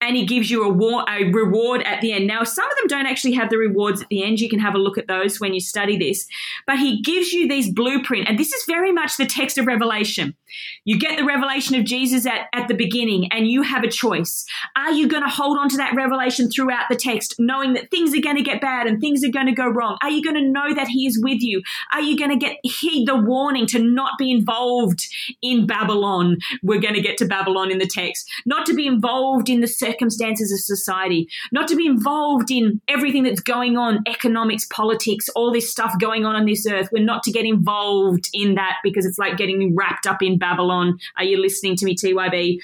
and 0.00 0.16
he 0.16 0.26
gives 0.26 0.50
you 0.50 0.64
a, 0.64 0.68
war, 0.68 1.04
a 1.08 1.30
reward 1.30 1.82
at 1.82 2.00
the 2.00 2.12
end. 2.12 2.26
Now, 2.26 2.42
some 2.42 2.68
of 2.68 2.76
them 2.78 2.88
don't 2.88 3.06
actually 3.06 3.34
have 3.34 3.48
the 3.48 3.58
rewards 3.58 4.02
at 4.02 4.08
the 4.08 4.24
end. 4.24 4.40
You 4.40 4.48
can 4.48 4.58
have 4.58 4.74
a 4.74 4.78
look 4.78 4.98
at 4.98 5.06
those 5.06 5.38
when 5.38 5.54
you 5.54 5.60
study 5.60 5.96
this. 5.96 6.26
But 6.66 6.80
he 6.80 7.00
gives 7.00 7.32
you 7.32 7.46
these 7.46 7.72
blueprint, 7.72 8.28
and 8.28 8.36
this 8.36 8.52
is 8.52 8.64
very 8.66 8.90
much 8.90 9.16
the 9.16 9.26
text 9.26 9.56
of 9.56 9.66
Revelation. 9.66 10.34
You 10.84 10.98
get 10.98 11.18
the 11.18 11.24
revelation 11.24 11.76
of 11.76 11.84
Jesus 11.84 12.26
at, 12.26 12.48
at 12.52 12.68
the 12.68 12.74
beginning, 12.74 13.28
and 13.32 13.46
you 13.46 13.62
have 13.62 13.84
a 13.84 13.90
choice. 13.90 14.44
Are 14.76 14.92
you 14.92 15.08
going 15.08 15.22
to 15.22 15.28
hold 15.28 15.58
on 15.58 15.68
to 15.70 15.76
that 15.78 15.94
revelation 15.94 16.50
throughout 16.50 16.86
the 16.88 16.96
text, 16.96 17.34
knowing 17.38 17.74
that 17.74 17.90
things 17.90 18.14
are 18.14 18.20
going 18.20 18.36
to 18.36 18.42
get 18.42 18.60
bad 18.60 18.86
and 18.86 19.00
things 19.00 19.24
are 19.24 19.30
going 19.30 19.46
to 19.46 19.52
go 19.52 19.68
wrong? 19.68 19.98
Are 20.02 20.10
you 20.10 20.22
going 20.22 20.36
to 20.36 20.50
know 20.50 20.74
that 20.74 20.88
he 20.88 21.06
is 21.06 21.20
with 21.22 21.40
you? 21.40 21.62
Are 21.92 22.00
you 22.00 22.18
going 22.18 22.30
to 22.30 22.36
get 22.36 22.58
heed 22.62 23.06
the 23.06 23.16
warning 23.16 23.66
to 23.68 23.78
not 23.78 24.18
be 24.18 24.30
involved 24.30 25.06
in 25.42 25.66
Babylon? 25.66 26.38
We're 26.62 26.80
going 26.80 26.94
to 26.94 27.00
get 27.00 27.18
to 27.18 27.26
Babylon 27.26 27.70
in 27.70 27.78
the 27.78 27.86
text, 27.86 28.30
not 28.46 28.66
to 28.66 28.74
be 28.74 28.86
involved 28.86 29.48
in 29.48 29.60
the 29.60 29.68
circumstances 29.68 30.52
of 30.52 30.60
society, 30.60 31.28
not 31.52 31.68
to 31.68 31.76
be 31.76 31.86
involved 31.86 32.50
in 32.50 32.80
everything 32.88 33.22
that's 33.22 33.40
going 33.40 33.76
on, 33.76 34.00
economics, 34.06 34.66
politics, 34.66 35.28
all 35.30 35.52
this 35.52 35.70
stuff 35.70 35.94
going 36.00 36.24
on 36.24 36.36
on 36.36 36.46
this 36.46 36.66
earth. 36.66 36.88
We're 36.92 37.04
not 37.04 37.22
to 37.24 37.32
get 37.32 37.44
involved 37.44 38.28
in 38.32 38.54
that 38.54 38.76
because 38.82 39.06
it's 39.06 39.18
like 39.18 39.36
getting 39.36 39.74
wrapped 39.76 40.06
up 40.06 40.22
in 40.22 40.38
Babylon. 40.40 40.98
Are 41.16 41.24
you 41.24 41.40
listening 41.40 41.76
to 41.76 41.84
me, 41.84 41.94
TYB? 41.94 42.58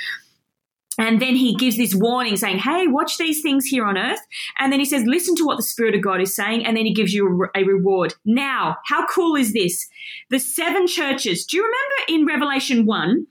And 0.98 1.20
then 1.20 1.36
he 1.36 1.54
gives 1.54 1.76
this 1.76 1.94
warning 1.94 2.36
saying, 2.36 2.58
Hey, 2.58 2.86
watch 2.86 3.18
these 3.18 3.42
things 3.42 3.66
here 3.66 3.84
on 3.84 3.98
earth. 3.98 4.20
And 4.58 4.72
then 4.72 4.80
he 4.80 4.86
says, 4.86 5.04
Listen 5.06 5.34
to 5.36 5.44
what 5.44 5.56
the 5.56 5.62
Spirit 5.62 5.94
of 5.94 6.02
God 6.02 6.20
is 6.20 6.34
saying. 6.34 6.64
And 6.64 6.76
then 6.76 6.86
he 6.86 6.94
gives 6.94 7.12
you 7.12 7.48
a, 7.54 7.64
reward. 7.64 8.14
Now, 8.24 8.76
how 8.86 9.06
cool 9.06 9.36
is 9.36 9.52
this? 9.52 9.88
The 10.30 10.38
seven 10.38 10.86
churches. 10.86 11.44
Do 11.44 11.56
you 11.56 11.64
remember 11.64 12.20
in 12.20 12.26
Revelation 12.26 12.86
1? 12.86 13.26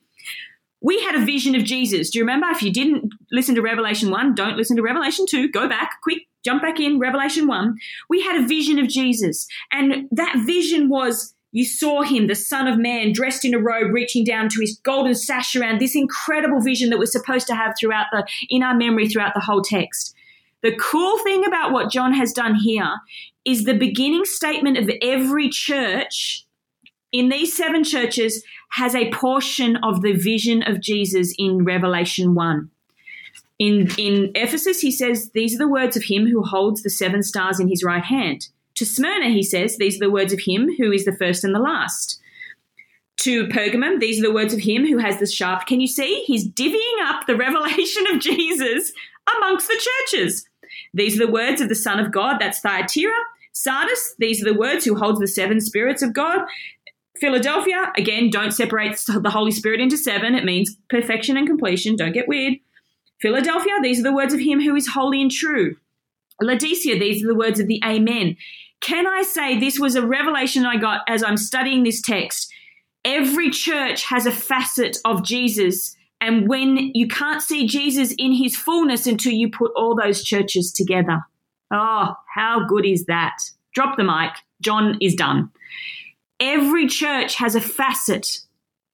We 0.82 1.02
had 1.02 1.16
a 1.16 1.25
vision 1.25 1.56
of 1.56 1.64
Jesus. 1.64 2.12
Do 2.12 2.20
you 2.20 2.24
remember? 2.24 2.48
If 2.50 2.62
you 2.62 2.72
didn't 2.72 3.12
listen 3.32 3.56
to 3.56 3.62
Revelation 3.62 4.12
1, 4.12 4.36
don't 4.36 4.58
listen 4.58 4.75
to 4.75 4.84
Revelation 4.84 5.25
2. 5.28 5.50
Go 5.50 5.68
back, 5.68 5.94
quick, 6.04 6.24
jump 6.44 6.62
back 6.62 6.80
in, 6.80 7.00
Revelation 7.00 7.48
1. 7.48 7.75
We 8.08 8.22
had 8.22 8.44
a 8.44 8.48
vision 8.48 8.78
of 8.78 8.88
Jesus. 8.88 9.48
And 9.72 10.08
that 10.12 10.44
vision 10.46 10.90
was 10.90 11.35
you 11.56 11.64
saw 11.64 12.02
him, 12.02 12.28
the 12.28 12.36
Son 12.36 12.68
of 12.68 12.78
Man, 12.78 13.14
dressed 13.14 13.46
in 13.46 13.54
a 13.54 13.60
robe, 13.60 13.94
reaching 13.94 14.26
down 14.26 14.50
to 14.50 14.60
his 14.60 14.78
golden 14.84 15.16
sash 15.16 15.56
around 15.56 15.80
this 15.80 15.96
incredible 15.96 16.60
vision 16.60 16.90
that 16.90 17.00
we're 17.00 17.06
supposed 17.06 17.48
to 17.48 17.56
have 17.56 17.76
throughout 17.80 18.08
the 18.12 18.28
in 18.50 18.62
our 18.62 18.76
memory 18.76 19.08
throughout 19.08 19.34
the 19.34 19.40
whole 19.40 19.62
text. 19.62 20.14
The 20.64 20.76
cool 20.76 21.18
thing 21.20 21.46
about 21.46 21.72
what 21.72 21.90
John 21.90 22.14
has 22.14 22.34
done 22.34 22.56
here 22.56 22.96
is 23.46 23.64
the 23.64 23.78
beginning 23.78 24.26
statement 24.26 24.78
of 24.78 24.90
every 25.02 25.48
church 25.48 26.46
in 27.14 27.30
these 27.30 27.56
seven 27.56 27.86
churches 27.86 28.44
has 28.72 28.94
a 28.94 29.10
portion 29.12 29.78
of 29.78 30.02
the 30.02 30.12
vision 30.12 30.62
of 30.62 30.82
Jesus 30.82 31.34
in 31.38 31.64
Revelation 31.64 32.36
1. 32.36 32.70
In, 33.60 33.90
in 33.98 34.32
Ephesus, 34.36 34.82
he 34.82 34.92
says, 34.92 35.32
These 35.34 35.56
are 35.56 35.60
the 35.60 35.70
words 35.70 35.96
of 35.96 36.04
him 36.04 36.28
who 36.28 36.44
holds 36.44 36.84
the 36.84 36.90
seven 36.90 37.24
stars 37.24 37.62
in 37.62 37.70
his 37.70 37.82
right 37.82 38.04
hand. 38.04 38.50
To 38.75 38.86
Smyrna, 38.86 39.29
he 39.29 39.44
says, 39.44 39.77
These 39.77 39.98
are 39.98 40.05
the 40.05 40.12
words 40.12 40.34
of 40.34 40.39
him 40.46 40.70
who 40.77 40.91
is 40.91 41.05
the 41.05 41.15
first 41.15 41.44
and 41.44 41.55
the 41.55 41.60
last. 41.60 42.20
To 43.22 43.48
Pergamum, 43.48 44.00
these 44.00 44.20
are 44.20 44.27
the 44.27 44.34
words 44.34 44.53
of 44.53 44.60
him 44.60 44.86
who 44.86 44.98
has 44.98 45.20
the 45.20 45.25
sharp. 45.25 45.65
Can 45.65 45.79
you 45.79 45.88
see? 45.88 46.24
He's 46.25 46.48
divvying 46.48 47.01
up 47.03 47.25
the 47.25 47.36
revelation 47.38 48.05
of 48.13 48.20
Jesus 48.20 48.91
amongst 49.38 49.67
the 49.67 49.89
churches. 50.12 50.48
These 50.94 51.20
are 51.20 51.25
the 51.25 51.32
words 51.32 51.62
of 51.62 51.70
the 51.70 51.75
Son 51.75 52.00
of 52.00 52.12
God, 52.12 52.38
that's 52.39 52.60
Thyatira. 52.60 53.13
Sardis, 53.53 54.15
these 54.20 54.41
are 54.41 54.51
the 54.51 54.60
words 54.60 54.84
who 54.84 54.96
holds 54.96 55.20
the 55.20 55.27
seven 55.27 55.62
spirits 55.62 56.01
of 56.01 56.13
God. 56.13 56.41
Philadelphia, 57.20 57.94
again, 57.98 58.29
don't 58.29 58.51
separate 58.51 59.01
the 59.08 59.29
Holy 59.29 59.51
Spirit 59.51 59.79
into 59.79 59.98
seven. 59.98 60.36
It 60.36 60.44
means 60.44 60.75
perfection 60.89 61.38
and 61.38 61.48
completion. 61.48 61.96
Don't 61.96 62.12
get 62.12 62.27
weird. 62.27 62.55
Philadelphia, 63.22 63.74
these 63.82 64.00
are 64.00 64.03
the 64.03 64.13
words 64.13 64.34
of 64.34 64.41
him 64.41 64.62
who 64.62 64.75
is 64.75 64.88
holy 64.88 65.22
and 65.22 65.32
true. 65.32 65.77
Laodicea, 66.41 67.00
these 67.00 67.24
are 67.24 67.27
the 67.27 67.36
words 67.36 67.62
of 67.62 67.67
the 67.67 67.82
Amen. 67.86 68.36
Can 68.82 69.08
I 69.08 69.24
say 69.24 69.60
this 69.60 69.79
was 69.79 69.96
a 69.96 70.05
revelation 70.05 70.65
I 70.65 70.77
got 70.77 71.01
as 71.08 71.24
I'm 71.24 71.38
studying 71.38 71.84
this 71.84 72.01
text? 72.01 72.53
Every 73.03 73.50
church 73.50 74.03
has 74.05 74.25
a 74.25 74.32
facet 74.32 74.98
of 75.05 75.24
Jesus. 75.24 75.96
And 76.22 76.48
when 76.48 76.91
you 76.94 77.08
can't 77.08 77.41
see 77.41 77.67
Jesus 77.67 78.13
in 78.17 78.34
his 78.34 78.55
fullness 78.55 79.05
until 79.05 79.34
you 79.34 79.50
put 79.50 79.72
all 79.75 79.96
those 79.96 80.24
churches 80.24 80.72
together. 80.72 81.22
Oh, 81.72 82.13
how 82.34 82.65
good 82.67 82.86
is 82.86 83.05
that? 83.05 83.38
Drop 83.74 83.98
the 83.98 84.03
mic. 84.03 84.32
John 84.62 84.98
is 85.01 85.15
done. 85.15 85.51
Every 86.39 86.88
church 86.88 87.36
has 87.36 87.55
a 87.55 87.62
facet 87.62 88.39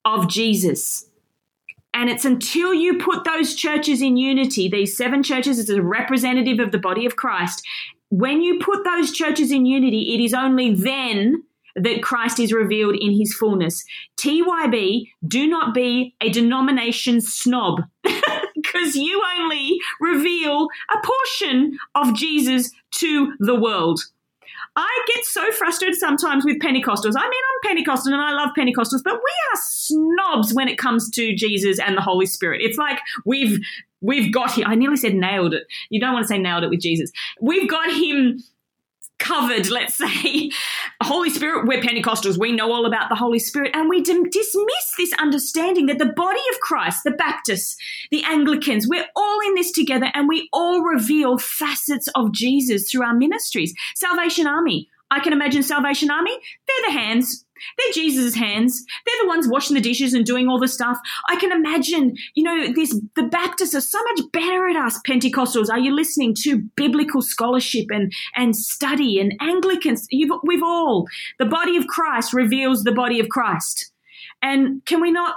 of 0.06 0.30
Jesus. 0.30 1.06
And 1.94 2.10
it's 2.10 2.26
until 2.26 2.74
you 2.74 2.98
put 2.98 3.26
those 3.26 3.56
churches 3.56 4.02
in 4.02 4.18
unity, 4.18 4.70
these 4.70 4.96
seven 4.96 5.24
churches 5.24 5.60
as 5.60 5.70
a 5.70 5.82
representative 5.82 6.60
of 6.60 6.72
the 6.72 6.78
body 6.78 7.06
of 7.06 7.18
Christ, 7.18 7.66
when 8.12 8.42
you 8.42 8.60
put 8.60 8.84
those 8.84 9.12
churches 9.12 9.52
in 9.52 9.66
unity, 9.66 10.14
it 10.14 10.24
is 10.24 10.34
only 10.34 10.76
then 10.76 11.44
that 11.76 12.04
Christ 12.04 12.40
is 12.40 12.52
revealed 12.52 12.96
in 13.00 13.18
his 13.18 13.34
fullness. 13.34 13.86
TYB, 14.20 15.08
do 15.26 15.48
not 15.48 15.74
be 15.74 16.14
a 16.20 16.30
denomination 16.30 17.22
snob 17.22 17.82
because 18.04 18.96
you 18.96 19.24
only 19.40 19.78
reveal 20.02 20.68
a 20.94 21.08
portion 21.08 21.78
of 21.96 22.14
Jesus 22.14 22.72
to 22.96 23.34
the 23.40 23.56
world. 23.56 24.02
I 24.76 25.06
get 25.08 25.24
so 25.26 25.50
frustrated 25.54 25.98
sometimes 25.98 26.44
with 26.46 26.60
Pentecostals. 26.60 27.14
I 27.18 27.24
mean, 27.24 27.42
I'm 27.54 27.70
Pentecostal 27.70 28.14
and 28.14 28.22
I 28.22 28.32
love 28.32 28.52
Pentecostals, 28.58 29.04
but 29.04 29.14
we 29.14 29.34
are 29.54 29.60
snobs 29.62 30.54
when 30.54 30.68
it 30.68 30.78
comes 30.78 31.10
to 31.12 31.34
Jesus 31.34 31.80
and 31.80 31.96
the 31.96 32.02
Holy 32.02 32.26
Spirit. 32.26 32.62
It's 32.62 32.78
like 32.78 33.00
we've 33.26 33.60
we've 34.02 34.34
got 34.34 34.58
him. 34.58 34.66
I 34.68 34.76
nearly 34.76 34.98
said 34.98 35.14
nailed 35.14 35.54
it. 35.54 35.64
You 35.90 36.00
don't 36.00 36.14
want 36.14 36.24
to 36.24 36.28
say 36.28 36.38
nailed 36.38 36.64
it 36.64 36.70
with 36.70 36.82
Jesus. 36.82 37.12
We've 37.40 37.70
got 37.70 37.92
him 37.92 38.44
covered, 39.22 39.70
let's 39.70 39.96
say. 39.96 40.52
Holy 41.04 41.30
Spirit, 41.30 41.68
we're 41.68 41.82
Pentecostals. 41.82 42.38
We 42.38 42.52
know 42.52 42.74
all 42.74 42.86
about 42.86 43.10
the 43.10 43.16
Holy 43.16 43.40
Spirit. 43.40 43.72
And 43.74 43.88
we 43.88 44.02
dismiss 44.02 44.94
this 44.98 45.14
understanding 45.14 45.86
that 45.86 46.00
the 46.00 46.08
body 46.08 46.42
of 46.52 46.60
Christ, 46.60 47.04
the 47.04 47.12
Baptists, 47.12 47.78
the 48.10 48.24
Anglicans, 48.24 48.88
we're 48.88 49.06
all 49.16 49.40
in 49.48 49.56
this 49.56 49.72
together 49.72 50.12
and 50.14 50.28
we 50.28 50.50
all 50.52 50.82
reveal 50.82 51.38
facets 51.38 52.10
of 52.16 52.34
Jesus 52.34 52.90
through 52.90 53.04
our 53.04 53.16
ministries. 53.16 53.74
Salvation 53.96 54.48
Army. 54.48 54.90
I 55.12 55.20
can 55.20 55.34
imagine 55.34 55.62
Salvation 55.62 56.10
Army. 56.10 56.32
They're 56.68 56.92
the 56.92 57.00
hands 57.00 57.46
they're 57.78 57.94
Jesus' 57.94 58.36
hands. 58.36 58.84
They're 59.06 59.24
the 59.24 59.28
ones 59.28 59.48
washing 59.48 59.76
the 59.76 59.82
dishes 59.82 60.14
and 60.14 60.26
doing 60.26 60.48
all 60.48 60.60
the 60.60 60.68
stuff. 60.68 60.98
I 61.30 61.36
can 61.36 61.52
imagine, 61.52 62.16
you 62.36 62.44
know, 62.44 62.74
this 62.74 63.00
the 63.16 63.24
Baptists 63.24 63.76
are 63.76 63.82
so 63.82 64.00
much 64.04 64.32
better 64.32 64.68
at 64.68 64.76
us 64.76 65.00
Pentecostals. 65.08 65.70
Are 65.70 65.80
you 65.80 65.96
listening 65.96 66.36
to 66.42 66.62
biblical 66.76 67.22
scholarship 67.22 67.88
and 67.90 68.12
and 68.36 68.56
study 68.56 69.20
and 69.20 69.34
Anglicans? 69.40 70.08
You've, 70.10 70.40
we've 70.44 70.64
all 70.64 71.08
the 71.40 71.46
body 71.46 71.78
of 71.78 71.88
Christ 71.88 72.34
reveals 72.34 72.84
the 72.84 72.92
body 72.92 73.20
of 73.20 73.30
Christ. 73.30 73.92
And 74.44 74.84
can 74.86 75.02
we 75.02 75.12
not, 75.12 75.36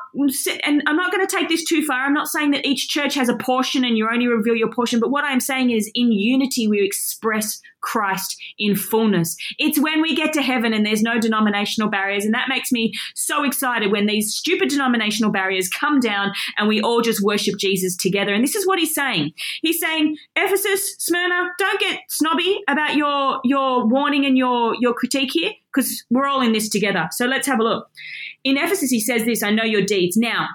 and 0.64 0.82
I'm 0.86 0.96
not 0.96 1.12
going 1.12 1.26
to 1.26 1.36
take 1.36 1.50
this 1.50 1.64
too 1.64 1.84
far. 1.84 2.00
I'm 2.00 2.14
not 2.14 2.28
saying 2.28 2.52
that 2.52 2.64
each 2.64 2.88
church 2.88 3.14
has 3.16 3.28
a 3.28 3.36
portion 3.36 3.84
and 3.84 3.98
you 3.98 4.08
only 4.10 4.26
reveal 4.26 4.54
your 4.54 4.72
portion, 4.72 4.98
but 4.98 5.10
what 5.10 5.24
I'm 5.24 5.40
saying 5.40 5.70
is 5.70 5.90
in 5.94 6.10
unity, 6.10 6.68
we 6.68 6.82
express 6.82 7.60
Christ 7.84 8.36
in 8.58 8.74
fullness. 8.74 9.36
It's 9.58 9.78
when 9.78 10.00
we 10.00 10.14
get 10.14 10.32
to 10.32 10.42
heaven 10.42 10.72
and 10.72 10.84
there's 10.84 11.02
no 11.02 11.20
denominational 11.20 11.90
barriers. 11.90 12.24
And 12.24 12.34
that 12.34 12.48
makes 12.48 12.72
me 12.72 12.92
so 13.14 13.44
excited 13.44 13.92
when 13.92 14.06
these 14.06 14.34
stupid 14.34 14.68
denominational 14.70 15.30
barriers 15.30 15.68
come 15.68 16.00
down 16.00 16.32
and 16.56 16.66
we 16.66 16.80
all 16.80 17.02
just 17.02 17.22
worship 17.22 17.56
Jesus 17.58 17.96
together. 17.96 18.32
And 18.32 18.42
this 18.42 18.56
is 18.56 18.66
what 18.66 18.78
he's 18.78 18.94
saying. 18.94 19.32
He's 19.62 19.80
saying, 19.80 20.16
Ephesus, 20.34 20.96
Smyrna, 20.98 21.50
don't 21.58 21.80
get 21.80 22.00
snobby 22.08 22.60
about 22.68 22.96
your, 22.96 23.40
your 23.44 23.86
warning 23.86 24.24
and 24.24 24.36
your, 24.36 24.74
your 24.80 24.94
critique 24.94 25.30
here 25.32 25.52
because 25.72 26.04
we're 26.10 26.26
all 26.26 26.40
in 26.40 26.52
this 26.52 26.68
together. 26.68 27.08
So 27.12 27.26
let's 27.26 27.46
have 27.46 27.60
a 27.60 27.64
look. 27.64 27.88
In 28.44 28.56
Ephesus, 28.56 28.90
he 28.90 29.00
says 29.00 29.24
this 29.24 29.42
I 29.42 29.50
know 29.50 29.64
your 29.64 29.82
deeds. 29.84 30.16
Now, 30.16 30.48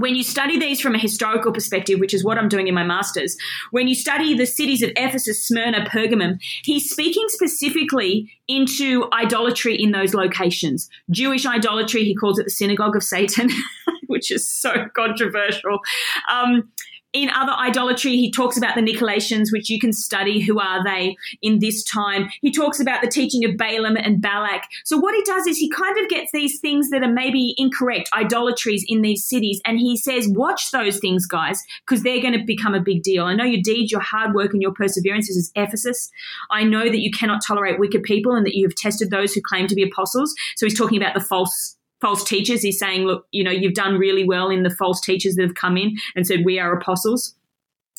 when 0.00 0.14
you 0.14 0.22
study 0.22 0.58
these 0.58 0.80
from 0.80 0.94
a 0.94 0.98
historical 0.98 1.52
perspective, 1.52 2.00
which 2.00 2.14
is 2.14 2.24
what 2.24 2.38
I'm 2.38 2.48
doing 2.48 2.68
in 2.68 2.74
my 2.74 2.84
master's, 2.84 3.36
when 3.70 3.88
you 3.88 3.94
study 3.94 4.34
the 4.34 4.46
cities 4.46 4.82
of 4.82 4.90
Ephesus, 4.96 5.44
Smyrna, 5.46 5.84
Pergamum, 5.86 6.38
he's 6.62 6.90
speaking 6.90 7.24
specifically 7.28 8.30
into 8.46 9.08
idolatry 9.12 9.76
in 9.76 9.92
those 9.92 10.14
locations. 10.14 10.88
Jewish 11.10 11.46
idolatry, 11.46 12.04
he 12.04 12.14
calls 12.14 12.38
it 12.38 12.44
the 12.44 12.50
synagogue 12.50 12.96
of 12.96 13.02
Satan, 13.02 13.50
which 14.06 14.30
is 14.30 14.48
so 14.48 14.86
controversial. 14.94 15.80
Um, 16.32 16.70
in 17.12 17.30
other 17.30 17.52
idolatry, 17.52 18.12
he 18.12 18.30
talks 18.30 18.58
about 18.58 18.74
the 18.74 18.82
Nicolaitans, 18.82 19.50
which 19.50 19.70
you 19.70 19.80
can 19.80 19.92
study. 19.92 20.40
Who 20.40 20.58
are 20.60 20.84
they 20.84 21.16
in 21.40 21.58
this 21.58 21.82
time? 21.82 22.28
He 22.42 22.52
talks 22.52 22.80
about 22.80 23.00
the 23.00 23.08
teaching 23.08 23.44
of 23.44 23.56
Balaam 23.56 23.96
and 23.96 24.20
Balak. 24.20 24.64
So, 24.84 24.98
what 24.98 25.14
he 25.14 25.22
does 25.22 25.46
is 25.46 25.56
he 25.56 25.70
kind 25.70 25.98
of 25.98 26.08
gets 26.10 26.30
these 26.32 26.60
things 26.60 26.90
that 26.90 27.02
are 27.02 27.12
maybe 27.12 27.54
incorrect, 27.56 28.10
idolatries 28.14 28.84
in 28.86 29.00
these 29.00 29.24
cities, 29.24 29.60
and 29.64 29.78
he 29.78 29.96
says, 29.96 30.28
Watch 30.28 30.70
those 30.70 30.98
things, 30.98 31.26
guys, 31.26 31.62
because 31.86 32.02
they're 32.02 32.20
going 32.20 32.38
to 32.38 32.44
become 32.44 32.74
a 32.74 32.80
big 32.80 33.02
deal. 33.02 33.24
I 33.24 33.34
know 33.34 33.44
your 33.44 33.62
deeds, 33.62 33.90
your 33.90 34.02
hard 34.02 34.34
work, 34.34 34.52
and 34.52 34.60
your 34.60 34.72
perseverance. 34.72 35.28
Is 35.28 35.50
Ephesus. 35.56 36.10
I 36.50 36.64
know 36.64 36.84
that 36.84 37.00
you 37.00 37.10
cannot 37.10 37.42
tolerate 37.46 37.78
wicked 37.78 38.02
people 38.02 38.34
and 38.34 38.46
that 38.46 38.54
you 38.54 38.66
have 38.66 38.74
tested 38.74 39.10
those 39.10 39.34
who 39.34 39.40
claim 39.42 39.66
to 39.66 39.74
be 39.74 39.82
apostles. 39.82 40.34
So, 40.56 40.66
he's 40.66 40.78
talking 40.78 41.00
about 41.00 41.14
the 41.14 41.20
false 41.20 41.77
false 42.00 42.24
teachers. 42.24 42.62
He's 42.62 42.78
saying, 42.78 43.04
look, 43.04 43.26
you 43.32 43.42
know, 43.42 43.50
you've 43.50 43.74
done 43.74 43.98
really 43.98 44.24
well 44.24 44.50
in 44.50 44.62
the 44.62 44.70
false 44.70 45.00
teachers 45.00 45.34
that 45.34 45.42
have 45.42 45.54
come 45.54 45.76
in 45.76 45.96
and 46.14 46.26
said, 46.26 46.44
we 46.44 46.58
are 46.58 46.72
apostles. 46.72 47.34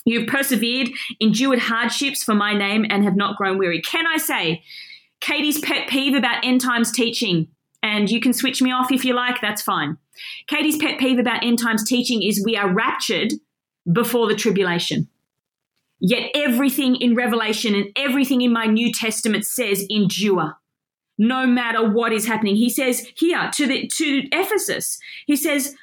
You've 0.06 0.27
persevered, 0.27 0.89
endured 1.20 1.60
hardships 1.60 2.24
for 2.24 2.34
my 2.34 2.53
name, 2.53 2.86
and 2.89 3.03
have 3.03 3.15
not 3.15 3.38
grown 3.38 3.58
weary. 3.58 3.82
Can 3.82 4.06
I 4.08 4.18
say, 4.18 4.63
Katie's 5.20 5.60
pet 5.60 5.89
peeve 5.89 6.15
about 6.15 6.46
end 6.46 6.62
times 6.62 6.91
teaching, 6.91 7.50
and 7.84 8.10
you 8.10 8.22
can 8.22 8.34
switch 8.34 8.62
me 8.62 8.72
off 8.72 8.91
if 8.91 9.03
you 9.03 9.13
like, 9.13 9.41
that's 9.41 9.62
fine. 9.62 9.98
Katie's 10.48 10.77
pet 10.77 11.00
peeve 11.00 11.20
about 11.20 11.44
end 11.44 11.60
times 11.60 11.84
teaching 11.84 12.24
is 12.24 12.44
we 12.44 12.56
are 12.56 12.74
raptured 12.74 13.34
before 13.91 14.27
the 14.27 14.36
tribulation. 14.36 15.10
Yet 16.00 16.32
everything 16.34 16.96
in 16.96 17.15
Revelation 17.15 17.75
and 17.75 17.88
everything 17.96 18.41
in 18.41 18.53
my 18.53 18.65
New 18.65 18.91
Testament 18.94 19.46
says 19.46 19.86
endure 19.89 20.56
no 21.20 21.46
matter 21.46 21.88
what 21.88 22.12
is 22.12 22.26
happening. 22.26 22.56
He 22.56 22.70
says 22.70 23.12
here 23.16 23.52
to 23.54 23.68
the 23.68 23.88
to 23.88 24.24
Ephesus, 24.32 24.98
he 25.28 25.36
says, 25.36 25.76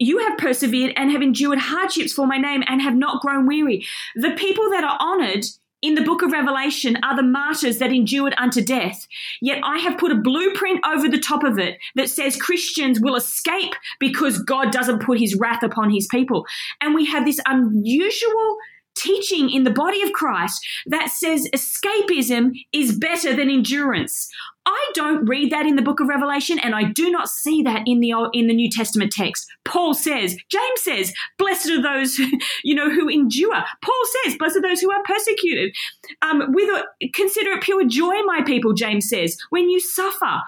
you 0.00 0.18
have 0.18 0.38
persevered 0.38 0.94
and 0.96 1.10
have 1.10 1.22
endured 1.22 1.58
hardships 1.58 2.12
for 2.12 2.26
my 2.26 2.38
name 2.38 2.64
and 2.66 2.80
have 2.80 2.96
not 2.96 3.20
grown 3.20 3.46
weary. 3.46 3.86
The 4.16 4.30
people 4.30 4.70
that 4.70 4.82
are 4.82 4.96
honored 4.98 5.44
in 5.82 5.94
the 5.94 6.02
book 6.02 6.22
of 6.22 6.32
Revelation 6.32 6.96
are 7.02 7.16
the 7.16 7.22
martyrs 7.22 7.78
that 7.78 7.92
endured 7.92 8.34
unto 8.38 8.62
death. 8.62 9.06
Yet 9.40 9.60
I 9.62 9.78
have 9.78 9.98
put 9.98 10.12
a 10.12 10.16
blueprint 10.16 10.80
over 10.86 11.08
the 11.08 11.18
top 11.18 11.42
of 11.44 11.58
it 11.58 11.78
that 11.94 12.10
says 12.10 12.36
Christians 12.36 13.00
will 13.00 13.16
escape 13.16 13.74
because 13.98 14.42
God 14.42 14.72
doesn't 14.72 15.02
put 15.02 15.18
his 15.18 15.34
wrath 15.34 15.62
upon 15.62 15.90
his 15.90 16.06
people. 16.06 16.46
And 16.80 16.94
we 16.94 17.06
have 17.06 17.24
this 17.24 17.40
unusual 17.46 18.56
teaching 18.96 19.50
in 19.50 19.64
the 19.64 19.70
body 19.70 20.02
of 20.02 20.12
Christ 20.12 20.64
that 20.86 21.10
says 21.10 21.48
escapism 21.54 22.52
is 22.72 22.96
better 22.98 23.34
than 23.34 23.50
endurance. 23.50 24.28
I 24.66 24.90
don't 24.94 25.26
read 25.26 25.50
that 25.50 25.66
in 25.66 25.76
the 25.76 25.82
book 25.82 26.00
of 26.00 26.08
Revelation 26.08 26.58
and 26.58 26.74
I 26.74 26.84
do 26.84 27.10
not 27.10 27.28
see 27.28 27.62
that 27.62 27.82
in 27.86 28.00
the 28.00 28.12
in 28.32 28.46
the 28.46 28.54
New 28.54 28.70
Testament 28.70 29.10
text. 29.10 29.46
Paul 29.64 29.94
says, 29.94 30.36
James 30.50 30.80
says, 30.82 31.12
blessed 31.38 31.70
are 31.70 31.82
those 31.82 32.14
who, 32.14 32.26
you 32.64 32.74
know 32.74 32.90
who 32.90 33.08
endure. 33.08 33.62
Paul 33.82 34.02
says, 34.24 34.36
blessed 34.36 34.58
are 34.58 34.62
those 34.62 34.80
who 34.80 34.92
are 34.92 35.02
persecuted. 35.04 35.74
Um, 36.22 36.52
with 36.52 36.68
a, 36.68 37.08
consider 37.14 37.52
it 37.52 37.62
pure 37.62 37.86
joy, 37.86 38.22
my 38.26 38.42
people, 38.46 38.72
James 38.72 39.08
says, 39.08 39.36
when 39.50 39.70
you 39.70 39.80
suffer. 39.80 40.40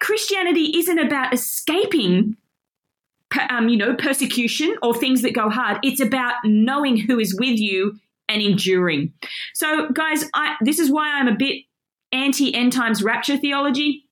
Christianity 0.00 0.78
isn't 0.78 0.98
about 0.98 1.34
escaping 1.34 2.34
um, 3.48 3.68
you 3.68 3.76
know, 3.76 3.94
persecution 3.94 4.74
or 4.82 4.94
things 4.94 5.22
that 5.22 5.34
go 5.34 5.48
hard. 5.48 5.78
It's 5.82 6.00
about 6.00 6.34
knowing 6.44 6.96
who 6.96 7.18
is 7.18 7.36
with 7.38 7.58
you 7.58 7.98
and 8.28 8.42
enduring. 8.42 9.12
So, 9.54 9.88
guys, 9.90 10.24
I, 10.34 10.54
this 10.62 10.78
is 10.78 10.90
why 10.90 11.12
I'm 11.12 11.28
a 11.28 11.36
bit 11.36 11.64
anti 12.12 12.54
end 12.54 12.72
times 12.72 13.02
rapture 13.02 13.36
theology. 13.36 14.04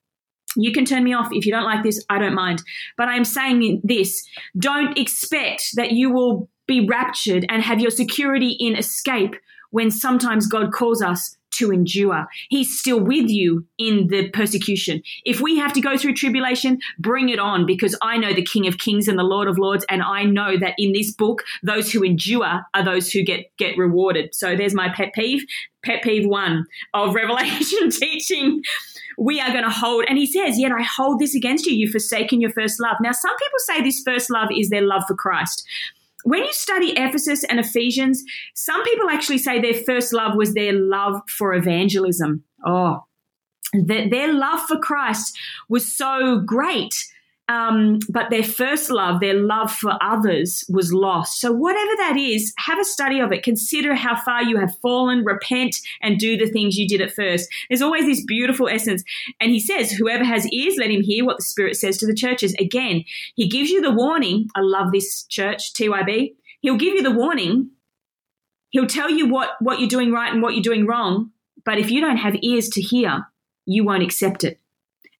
You 0.56 0.72
can 0.72 0.84
turn 0.84 1.04
me 1.04 1.12
off 1.12 1.28
if 1.32 1.46
you 1.46 1.52
don't 1.52 1.64
like 1.64 1.82
this, 1.82 2.04
I 2.08 2.18
don't 2.18 2.34
mind. 2.34 2.62
But 2.96 3.08
I'm 3.08 3.24
saying 3.24 3.82
this 3.84 4.26
don't 4.58 4.98
expect 4.98 5.76
that 5.76 5.92
you 5.92 6.10
will 6.10 6.48
be 6.66 6.86
raptured 6.86 7.46
and 7.48 7.62
have 7.62 7.80
your 7.80 7.90
security 7.90 8.56
in 8.58 8.76
escape 8.76 9.34
when 9.70 9.90
sometimes 9.90 10.46
God 10.46 10.72
calls 10.72 11.02
us 11.02 11.36
to 11.58 11.72
endure. 11.72 12.26
He's 12.48 12.78
still 12.78 13.00
with 13.00 13.28
you 13.28 13.66
in 13.78 14.08
the 14.08 14.30
persecution. 14.30 15.02
If 15.24 15.40
we 15.40 15.56
have 15.58 15.72
to 15.74 15.80
go 15.80 15.96
through 15.96 16.14
tribulation, 16.14 16.78
bring 16.98 17.28
it 17.28 17.38
on 17.38 17.66
because 17.66 17.96
I 18.02 18.16
know 18.16 18.32
the 18.32 18.44
King 18.44 18.66
of 18.66 18.78
Kings 18.78 19.08
and 19.08 19.18
the 19.18 19.24
Lord 19.24 19.48
of 19.48 19.58
Lords, 19.58 19.84
and 19.88 20.02
I 20.02 20.24
know 20.24 20.56
that 20.58 20.74
in 20.78 20.92
this 20.92 21.12
book, 21.12 21.42
those 21.62 21.92
who 21.92 22.02
endure 22.02 22.62
are 22.74 22.84
those 22.84 23.10
who 23.10 23.22
get 23.22 23.46
get 23.58 23.76
rewarded. 23.76 24.34
So 24.34 24.56
there's 24.56 24.74
my 24.74 24.88
pet 24.88 25.12
peeve. 25.14 25.44
Pet 25.84 26.02
peeve 26.02 26.26
one 26.26 26.66
of 26.92 27.14
Revelation 27.18 27.90
teaching 27.90 28.62
we 29.18 29.40
are 29.40 29.50
going 29.50 29.64
to 29.64 29.70
hold. 29.70 30.04
And 30.08 30.16
he 30.16 30.26
says, 30.26 30.58
Yet 30.58 30.72
I 30.72 30.82
hold 30.82 31.18
this 31.18 31.34
against 31.34 31.66
you. 31.66 31.74
You've 31.74 31.90
forsaken 31.90 32.40
your 32.40 32.52
first 32.52 32.80
love. 32.80 32.96
Now, 33.00 33.12
some 33.12 33.36
people 33.36 33.58
say 33.58 33.82
this 33.82 34.02
first 34.04 34.30
love 34.30 34.48
is 34.56 34.70
their 34.70 34.82
love 34.82 35.02
for 35.08 35.14
Christ 35.14 35.66
when 36.24 36.44
you 36.44 36.52
study 36.52 36.92
Ephesus 36.96 37.44
and 37.44 37.60
Ephesians, 37.60 38.22
some 38.54 38.82
people 38.84 39.08
actually 39.08 39.38
say 39.38 39.60
their 39.60 39.74
first 39.74 40.12
love 40.12 40.34
was 40.36 40.54
their 40.54 40.72
love 40.72 41.20
for 41.28 41.54
evangelism. 41.54 42.44
Oh, 42.66 43.04
that 43.72 44.10
their 44.10 44.32
love 44.32 44.60
for 44.60 44.78
Christ 44.78 45.36
was 45.68 45.94
so 45.94 46.40
great 46.44 46.94
um, 47.48 47.98
but 48.10 48.28
their 48.28 48.42
first 48.44 48.90
love, 48.90 49.20
their 49.20 49.34
love 49.34 49.72
for 49.72 49.96
others, 50.02 50.64
was 50.68 50.92
lost. 50.92 51.40
So, 51.40 51.50
whatever 51.50 51.92
that 51.96 52.16
is, 52.18 52.52
have 52.58 52.78
a 52.78 52.84
study 52.84 53.20
of 53.20 53.32
it. 53.32 53.42
Consider 53.42 53.94
how 53.94 54.16
far 54.20 54.42
you 54.42 54.58
have 54.58 54.76
fallen, 54.82 55.24
repent, 55.24 55.74
and 56.02 56.18
do 56.18 56.36
the 56.36 56.50
things 56.50 56.76
you 56.76 56.86
did 56.86 57.00
at 57.00 57.14
first. 57.14 57.48
There's 57.68 57.80
always 57.80 58.04
this 58.04 58.22
beautiful 58.22 58.68
essence. 58.68 59.02
And 59.40 59.50
he 59.50 59.60
says, 59.60 59.90
Whoever 59.92 60.24
has 60.24 60.46
ears, 60.52 60.76
let 60.78 60.90
him 60.90 61.02
hear 61.02 61.24
what 61.24 61.38
the 61.38 61.44
Spirit 61.44 61.76
says 61.76 61.96
to 61.98 62.06
the 62.06 62.14
churches. 62.14 62.54
Again, 62.58 63.04
he 63.34 63.48
gives 63.48 63.70
you 63.70 63.80
the 63.80 63.92
warning. 63.92 64.48
I 64.54 64.60
love 64.60 64.92
this 64.92 65.22
church, 65.24 65.72
TYB. 65.72 66.34
He'll 66.60 66.76
give 66.76 66.94
you 66.94 67.02
the 67.02 67.10
warning. 67.10 67.70
He'll 68.70 68.86
tell 68.86 69.08
you 69.08 69.26
what, 69.26 69.50
what 69.60 69.80
you're 69.80 69.88
doing 69.88 70.12
right 70.12 70.30
and 70.30 70.42
what 70.42 70.54
you're 70.54 70.62
doing 70.62 70.86
wrong. 70.86 71.30
But 71.64 71.78
if 71.78 71.90
you 71.90 72.02
don't 72.02 72.18
have 72.18 72.36
ears 72.42 72.68
to 72.70 72.82
hear, 72.82 73.26
you 73.64 73.84
won't 73.84 74.02
accept 74.02 74.44
it. 74.44 74.60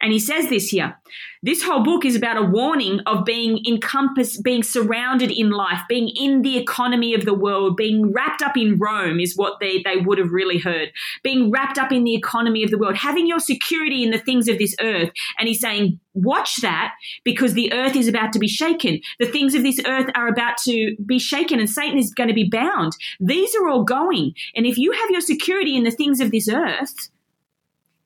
And 0.01 0.13
he 0.13 0.21
says 0.21 0.49
this 0.49 0.69
here. 0.69 0.97
This 1.43 1.63
whole 1.63 1.83
book 1.83 2.05
is 2.05 2.15
about 2.15 2.37
a 2.37 2.43
warning 2.43 3.01
of 3.07 3.25
being 3.25 3.65
encompassed, 3.67 4.45
being 4.45 4.63
surrounded 4.63 5.31
in 5.31 5.51
life, 5.51 5.81
being 5.89 6.09
in 6.09 6.43
the 6.43 6.57
economy 6.57 7.15
of 7.15 7.25
the 7.25 7.35
world, 7.35 7.77
being 7.77 8.13
wrapped 8.13 8.43
up 8.43 8.57
in 8.57 8.79
Rome 8.79 9.19
is 9.19 9.37
what 9.37 9.59
they, 9.61 9.83
they 9.83 9.97
would 9.97 10.19
have 10.19 10.31
really 10.31 10.59
heard. 10.59 10.93
Being 11.25 11.51
wrapped 11.51 11.79
up 11.79 11.91
in 11.91 12.05
the 12.05 12.15
economy 12.15 12.63
of 12.63 12.71
the 12.71 12.79
world, 12.79 12.97
having 12.97 13.27
your 13.27 13.41
security 13.41 14.05
in 14.05 14.11
the 14.11 14.19
things 14.19 14.49
of 14.49 14.59
this 14.59 14.75
earth. 14.81 15.11
And 15.39 15.49
he's 15.49 15.61
saying, 15.61 15.99
watch 16.15 16.57
that 16.57 16.95
because 17.25 17.55
the 17.55 17.73
earth 17.73 17.97
is 17.97 18.09
about 18.09 18.33
to 18.33 18.39
be 18.39 18.49
shaken. 18.49 19.01
The 19.19 19.27
things 19.27 19.55
of 19.55 19.63
this 19.63 19.81
earth 19.85 20.11
are 20.15 20.29
about 20.29 20.59
to 20.65 20.97
be 21.05 21.19
shaken 21.19 21.59
and 21.59 21.71
Satan 21.71 21.99
is 21.99 22.15
going 22.15 22.29
to 22.29 22.35
be 22.35 22.49
bound. 22.49 22.93
These 23.19 23.55
are 23.57 23.69
all 23.69 23.85
going. 23.85 24.35
And 24.55 24.65
if 24.65 24.79
you 24.79 24.93
have 24.93 25.11
your 25.11 25.21
security 25.21 25.77
in 25.77 25.83
the 25.83 25.91
things 25.91 26.21
of 26.21 26.31
this 26.31 26.49
earth 26.49 27.11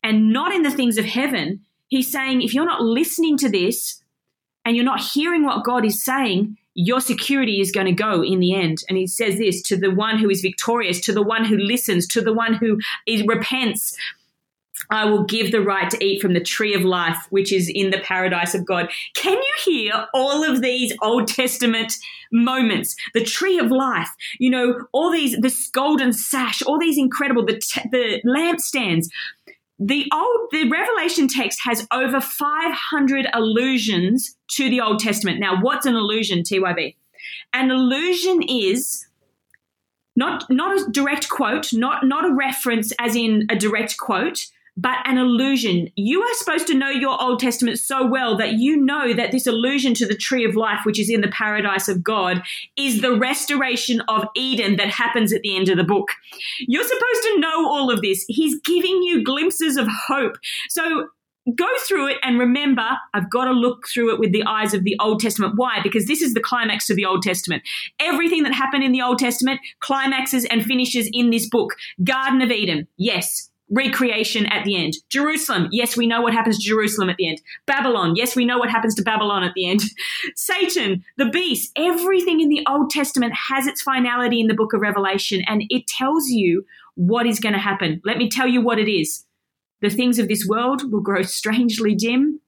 and 0.03 0.33
not 0.33 0.55
in 0.55 0.63
the 0.63 0.71
things 0.71 0.99
of 0.99 1.05
heaven, 1.05 1.61
He's 1.93 2.11
saying 2.11 2.41
if 2.41 2.55
you're 2.55 2.65
not 2.65 2.81
listening 2.81 3.37
to 3.37 3.51
this 3.51 4.03
and 4.65 4.75
you're 4.75 4.83
not 4.83 5.03
hearing 5.03 5.45
what 5.45 5.63
God 5.63 5.85
is 5.85 6.03
saying, 6.03 6.57
your 6.73 7.03
security 7.03 7.61
is 7.61 7.71
going 7.71 7.85
to 7.85 7.93
go 7.93 8.25
in 8.25 8.41
the 8.41 8.55
end. 8.55 8.79
And 8.89 8.97
he 8.97 9.07
says 9.07 9.37
this 9.37 9.61
to 9.65 9.77
the 9.77 9.91
one 9.91 10.19
who 10.19 10.31
is 10.31 10.41
victorious, 10.41 11.03
to 11.03 11.13
the 11.13 11.21
one 11.21 11.45
who 11.45 11.59
listens, 11.59 12.07
to 12.09 12.23
the 12.23 12.33
one 12.33 12.55
who 12.55 12.79
is, 13.07 13.23
repents. 13.27 13.95
I 14.91 15.05
will 15.05 15.25
give 15.25 15.53
the 15.53 15.61
right 15.61 15.91
to 15.91 16.03
eat 16.03 16.23
from 16.23 16.33
the 16.33 16.41
tree 16.41 16.73
of 16.73 16.81
life, 16.81 17.27
which 17.29 17.53
is 17.53 17.71
in 17.73 17.91
the 17.91 18.01
paradise 18.01 18.55
of 18.55 18.65
God. 18.65 18.91
Can 19.15 19.37
you 19.37 19.55
hear 19.63 20.07
all 20.15 20.51
of 20.51 20.63
these 20.63 20.95
Old 21.03 21.29
Testament 21.29 21.93
moments? 22.33 22.97
The 23.13 23.23
tree 23.23 23.59
of 23.59 23.71
life, 23.71 24.09
you 24.39 24.49
know, 24.49 24.87
all 24.93 25.13
these, 25.13 25.37
this 25.41 25.69
golden 25.69 26.15
sash, 26.15 26.63
all 26.63 26.79
these 26.79 26.97
incredible, 26.97 27.45
the, 27.45 27.61
the 27.91 28.23
lampstands 28.27 29.09
the 29.85 30.09
old 30.13 30.49
the 30.53 30.69
revelation 30.69 31.29
text 31.29 31.61
has 31.65 31.87
over 31.93 32.21
500 32.21 33.27
allusions 33.33 34.37
to 34.49 34.71
the 34.71 34.81
old 34.81 35.01
testament. 35.01 35.41
Now 35.41 35.61
what's 35.61 35.87
an 35.87 35.95
allusion 35.95 36.43
tyb 36.43 36.95
an 37.53 37.71
allusion 37.71 38.43
is 38.43 39.07
not 40.15 40.45
not 40.51 40.79
a 40.79 40.91
direct 40.91 41.29
quote 41.29 41.73
not 41.73 42.07
not 42.07 42.25
a 42.25 42.35
reference 42.35 42.93
as 42.99 43.17
in 43.17 43.47
a 43.51 43.57
direct 43.57 43.97
quote 43.99 44.47
but 44.77 44.99
an 45.05 45.19
illusion. 45.19 45.89
You 45.97 46.23
are 46.23 46.35
supposed 46.35 46.67
to 46.69 46.75
know 46.75 46.89
your 46.89 47.21
Old 47.21 47.41
Testament 47.41 47.79
so 47.79 48.07
well 48.07 48.37
that 48.39 48.55
you 48.55 48.77
know 48.77 49.13
that 49.13 49.31
this 49.31 49.47
allusion 49.47 49.95
to 49.95 50.07
the 50.07 50.17
tree 50.17 50.45
of 50.45 50.57
life, 50.57 50.81
which 50.85 50.99
is 50.99 51.11
in 51.11 51.21
the 51.21 51.29
paradise 51.29 51.89
of 51.89 52.03
God, 52.03 52.43
is 52.77 53.01
the 53.01 53.17
restoration 53.17 54.01
of 54.09 54.25
Eden 54.35 54.77
that 54.77 54.89
happens 54.89 55.33
at 55.33 55.43
the 55.43 55.55
end 55.57 55.69
of 55.69 55.77
the 55.77 55.85
book. 55.85 56.09
You're 56.61 56.85
supposed 56.85 57.23
to 57.23 57.39
know 57.39 57.69
all 57.69 57.91
of 57.91 58.01
this. 58.01 58.25
He's 58.29 58.61
giving 58.61 59.03
you 59.03 59.23
glimpses 59.23 59.77
of 59.77 59.87
hope. 60.09 60.37
So 60.71 61.09
go 61.55 61.67
through 61.87 62.09
it 62.09 62.19
and 62.23 62.39
remember, 62.39 62.87
I've 63.13 63.31
got 63.31 63.45
to 63.47 63.53
look 63.53 63.89
through 63.93 64.15
it 64.15 64.21
with 64.21 64.33
the 64.33 64.45
eyes 64.45 64.73
of 64.73 64.85
the 64.85 64.97
Old 65.01 65.21
Testament. 65.21 65.55
Why? 65.57 65.81
Because 65.83 66.07
this 66.07 66.23
is 66.23 66.33
the 66.33 66.41
climax 66.41 66.89
of 66.89 66.97
the 66.97 67.05
Old 67.05 67.23
Testament. 67.23 67.63
Everything 68.01 68.43
that 68.45 68.55
happened 68.55 68.85
in 68.85 68.93
the 68.93 69.03
Old 69.03 69.19
Testament 69.19 69.61
climaxes 69.81 70.47
and 70.47 70.65
finishes 70.65 71.11
in 71.13 71.31
this 71.31 71.47
book. 71.49 71.75
Garden 72.03 72.41
of 72.41 72.51
Eden, 72.51 72.89
yes 72.97 73.51
recreation 73.73 74.47
at 74.47 74.65
the 74.65 74.77
end. 74.77 74.95
Jerusalem, 75.09 75.69
yes, 75.73 75.97
we 75.97 76.07
know 76.07 76.21
what 76.21 76.35
happens 76.35 76.59
to 76.59 76.69
Jerusalem 76.69 77.09
at 77.09 77.17
the 77.17 77.27
end. 77.27 77.41
Babylon, 77.67 78.15
yes, 78.15 78.37
we 78.37 78.45
know 78.45 78.59
what 78.59 78.71
happens 78.71 78.95
to 78.97 79.03
Babylon 79.03 79.43
at 79.43 79.55
the 79.55 79.69
end. 79.69 79.81
Satan, 80.37 81.03
the 81.17 81.31
beast, 81.31 81.73
everything 81.75 82.41
in 82.41 82.49
the 82.49 82.65
Old 82.69 82.91
Testament 82.91 83.33
has 83.49 83.67
its 83.67 83.83
finality 83.83 84.41
in 84.41 84.47
the 84.47 84.55
book 84.55 84.75
of 84.75 84.83
Revelation 84.83 85.43
and 85.47 85.65
it 85.71 85.87
tells 85.87 86.29
you 86.29 86.65
what 86.95 87.27
is 87.27 87.41
going 87.41 87.55
to 87.55 87.59
happen. 87.59 88.01
Let 88.05 88.19
me 88.19 88.29
tell 88.29 88.47
you 88.47 88.61
what 88.61 88.79
it 88.79 88.93
is. 88.93 89.25
The 89.81 89.91
things 89.91 90.19
of 90.19 90.29
this 90.29 90.47
world 90.47 90.93
will 90.93 91.01
grow 91.01 91.23
strangely 91.23 91.95
dim 91.95 92.41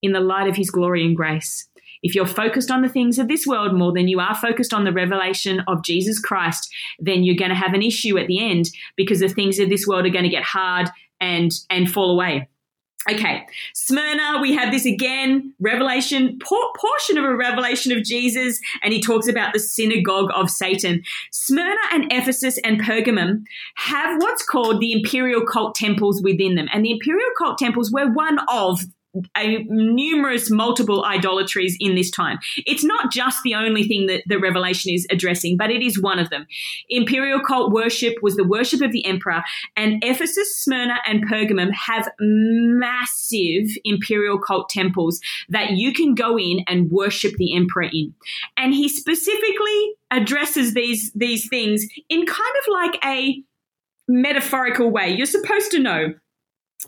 in 0.00 0.12
the 0.12 0.20
light 0.20 0.48
of 0.48 0.56
his 0.56 0.70
glory 0.70 1.04
and 1.04 1.14
grace. 1.14 1.68
If 2.02 2.14
you're 2.14 2.26
focused 2.26 2.70
on 2.70 2.82
the 2.82 2.88
things 2.88 3.18
of 3.18 3.28
this 3.28 3.46
world 3.46 3.74
more 3.74 3.92
than 3.92 4.08
you 4.08 4.20
are 4.20 4.34
focused 4.34 4.74
on 4.74 4.84
the 4.84 4.92
revelation 4.92 5.62
of 5.68 5.84
Jesus 5.84 6.18
Christ, 6.18 6.68
then 6.98 7.22
you're 7.22 7.36
going 7.36 7.50
to 7.50 7.56
have 7.56 7.74
an 7.74 7.82
issue 7.82 8.18
at 8.18 8.26
the 8.26 8.44
end 8.44 8.70
because 8.96 9.20
the 9.20 9.28
things 9.28 9.58
of 9.58 9.68
this 9.68 9.86
world 9.86 10.06
are 10.06 10.10
going 10.10 10.24
to 10.24 10.30
get 10.30 10.44
hard 10.44 10.90
and 11.20 11.52
and 11.70 11.90
fall 11.90 12.10
away. 12.10 12.48
Okay, 13.10 13.44
Smyrna, 13.74 14.38
we 14.40 14.54
have 14.54 14.70
this 14.70 14.86
again, 14.86 15.54
revelation, 15.58 16.38
por- 16.40 16.72
portion 16.76 17.18
of 17.18 17.24
a 17.24 17.34
revelation 17.34 17.90
of 17.90 18.04
Jesus, 18.04 18.60
and 18.84 18.92
he 18.92 19.00
talks 19.00 19.26
about 19.26 19.52
the 19.52 19.58
synagogue 19.58 20.30
of 20.32 20.48
Satan. 20.48 21.02
Smyrna 21.32 21.80
and 21.90 22.12
Ephesus 22.12 22.58
and 22.62 22.80
Pergamum 22.80 23.42
have 23.74 24.22
what's 24.22 24.44
called 24.44 24.80
the 24.80 24.92
imperial 24.92 25.44
cult 25.44 25.74
temples 25.74 26.22
within 26.22 26.54
them. 26.54 26.68
And 26.72 26.84
the 26.84 26.92
imperial 26.92 27.30
cult 27.36 27.58
temples 27.58 27.90
were 27.90 28.08
one 28.12 28.38
of 28.48 28.82
a 29.36 29.64
numerous 29.64 30.50
multiple 30.50 31.04
idolatries 31.04 31.76
in 31.80 31.94
this 31.94 32.10
time. 32.10 32.38
It's 32.66 32.84
not 32.84 33.12
just 33.12 33.42
the 33.42 33.54
only 33.54 33.84
thing 33.84 34.06
that 34.06 34.22
the 34.26 34.38
Revelation 34.38 34.92
is 34.92 35.06
addressing, 35.10 35.56
but 35.56 35.70
it 35.70 35.82
is 35.82 36.00
one 36.00 36.18
of 36.18 36.30
them. 36.30 36.46
Imperial 36.88 37.40
cult 37.40 37.72
worship 37.72 38.14
was 38.22 38.36
the 38.36 38.44
worship 38.44 38.80
of 38.80 38.92
the 38.92 39.04
emperor, 39.04 39.42
and 39.76 40.02
Ephesus, 40.02 40.56
Smyrna, 40.56 40.96
and 41.06 41.28
Pergamum 41.28 41.72
have 41.72 42.08
massive 42.20 43.68
imperial 43.84 44.38
cult 44.38 44.68
temples 44.68 45.20
that 45.48 45.72
you 45.72 45.92
can 45.92 46.14
go 46.14 46.38
in 46.38 46.64
and 46.66 46.90
worship 46.90 47.34
the 47.36 47.54
emperor 47.54 47.88
in. 47.92 48.14
And 48.56 48.74
he 48.74 48.88
specifically 48.88 49.94
addresses 50.10 50.74
these 50.74 51.12
these 51.14 51.48
things 51.48 51.86
in 52.08 52.24
kind 52.26 52.56
of 52.62 52.72
like 52.72 53.04
a 53.04 53.42
metaphorical 54.08 54.90
way. 54.90 55.14
You're 55.14 55.26
supposed 55.26 55.70
to 55.72 55.78
know 55.78 56.14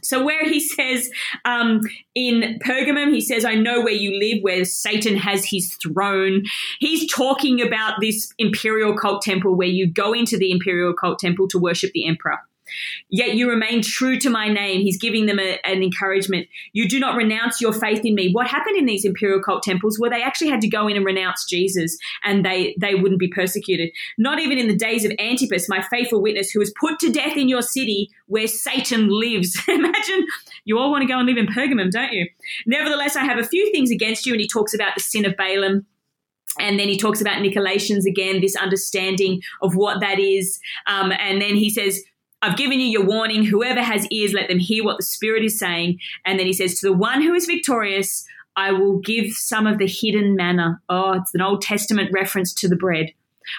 so, 0.04 0.22
where 0.22 0.44
he 0.44 0.60
says 0.60 1.10
um, 1.44 1.80
in 2.14 2.58
Pergamum, 2.64 3.12
he 3.12 3.20
says, 3.20 3.44
I 3.44 3.54
know 3.54 3.80
where 3.80 3.92
you 3.92 4.18
live, 4.18 4.42
where 4.42 4.64
Satan 4.64 5.16
has 5.16 5.44
his 5.44 5.74
throne. 5.82 6.44
He's 6.78 7.12
talking 7.12 7.60
about 7.60 8.00
this 8.00 8.32
imperial 8.38 8.96
cult 8.96 9.22
temple 9.22 9.56
where 9.56 9.68
you 9.68 9.90
go 9.90 10.12
into 10.12 10.36
the 10.36 10.50
imperial 10.50 10.94
cult 10.94 11.18
temple 11.18 11.48
to 11.48 11.58
worship 11.58 11.92
the 11.92 12.06
emperor. 12.06 12.38
Yet 13.08 13.34
you 13.34 13.48
remain 13.48 13.82
true 13.82 14.18
to 14.20 14.30
my 14.30 14.48
name. 14.48 14.80
He's 14.80 14.98
giving 14.98 15.26
them 15.26 15.38
a, 15.38 15.58
an 15.64 15.82
encouragement. 15.82 16.48
You 16.72 16.88
do 16.88 16.98
not 16.98 17.16
renounce 17.16 17.60
your 17.60 17.72
faith 17.72 18.04
in 18.04 18.14
me. 18.14 18.32
What 18.32 18.46
happened 18.46 18.76
in 18.76 18.86
these 18.86 19.04
imperial 19.04 19.42
cult 19.42 19.62
temples 19.62 19.98
where 19.98 20.10
they 20.10 20.22
actually 20.22 20.48
had 20.48 20.60
to 20.62 20.68
go 20.68 20.88
in 20.88 20.96
and 20.96 21.04
renounce 21.04 21.44
Jesus 21.44 21.98
and 22.22 22.44
they, 22.44 22.76
they 22.80 22.94
wouldn't 22.94 23.20
be 23.20 23.28
persecuted? 23.28 23.90
Not 24.18 24.38
even 24.38 24.58
in 24.58 24.68
the 24.68 24.76
days 24.76 25.04
of 25.04 25.12
Antipas, 25.18 25.68
my 25.68 25.82
faithful 25.82 26.22
witness, 26.22 26.50
who 26.50 26.60
was 26.60 26.72
put 26.78 26.98
to 27.00 27.10
death 27.10 27.36
in 27.36 27.48
your 27.48 27.62
city 27.62 28.10
where 28.26 28.48
Satan 28.48 29.08
lives. 29.08 29.60
Imagine 29.68 30.26
you 30.64 30.78
all 30.78 30.90
want 30.90 31.02
to 31.02 31.08
go 31.08 31.18
and 31.18 31.26
live 31.26 31.36
in 31.36 31.46
Pergamum, 31.46 31.90
don't 31.90 32.12
you? 32.12 32.28
Nevertheless, 32.66 33.16
I 33.16 33.24
have 33.24 33.38
a 33.38 33.46
few 33.46 33.70
things 33.72 33.90
against 33.90 34.26
you. 34.26 34.32
And 34.32 34.40
he 34.40 34.48
talks 34.48 34.74
about 34.74 34.94
the 34.94 35.02
sin 35.02 35.24
of 35.24 35.36
Balaam 35.36 35.86
and 36.58 36.78
then 36.78 36.88
he 36.88 36.96
talks 36.96 37.20
about 37.20 37.42
Nicolaitans 37.42 38.06
again, 38.06 38.40
this 38.40 38.56
understanding 38.56 39.42
of 39.62 39.74
what 39.74 40.00
that 40.00 40.18
is. 40.18 40.60
Um, 40.86 41.12
and 41.12 41.40
then 41.40 41.56
he 41.56 41.70
says, 41.70 42.02
I've 42.44 42.58
given 42.58 42.78
you 42.78 42.86
your 42.86 43.06
warning. 43.06 43.42
Whoever 43.42 43.80
has 43.80 44.06
ears, 44.08 44.34
let 44.34 44.48
them 44.48 44.58
hear 44.58 44.84
what 44.84 44.98
the 44.98 45.04
Spirit 45.04 45.44
is 45.44 45.58
saying. 45.58 45.98
And 46.26 46.38
then 46.38 46.46
he 46.46 46.52
says, 46.52 46.78
To 46.80 46.88
the 46.88 46.92
one 46.92 47.22
who 47.22 47.32
is 47.32 47.46
victorious, 47.46 48.26
I 48.54 48.70
will 48.70 48.98
give 48.98 49.32
some 49.32 49.66
of 49.66 49.78
the 49.78 49.86
hidden 49.86 50.36
manna. 50.36 50.78
Oh, 50.90 51.12
it's 51.12 51.34
an 51.34 51.40
Old 51.40 51.62
Testament 51.62 52.10
reference 52.12 52.52
to 52.54 52.68
the 52.68 52.76
bread. 52.76 53.12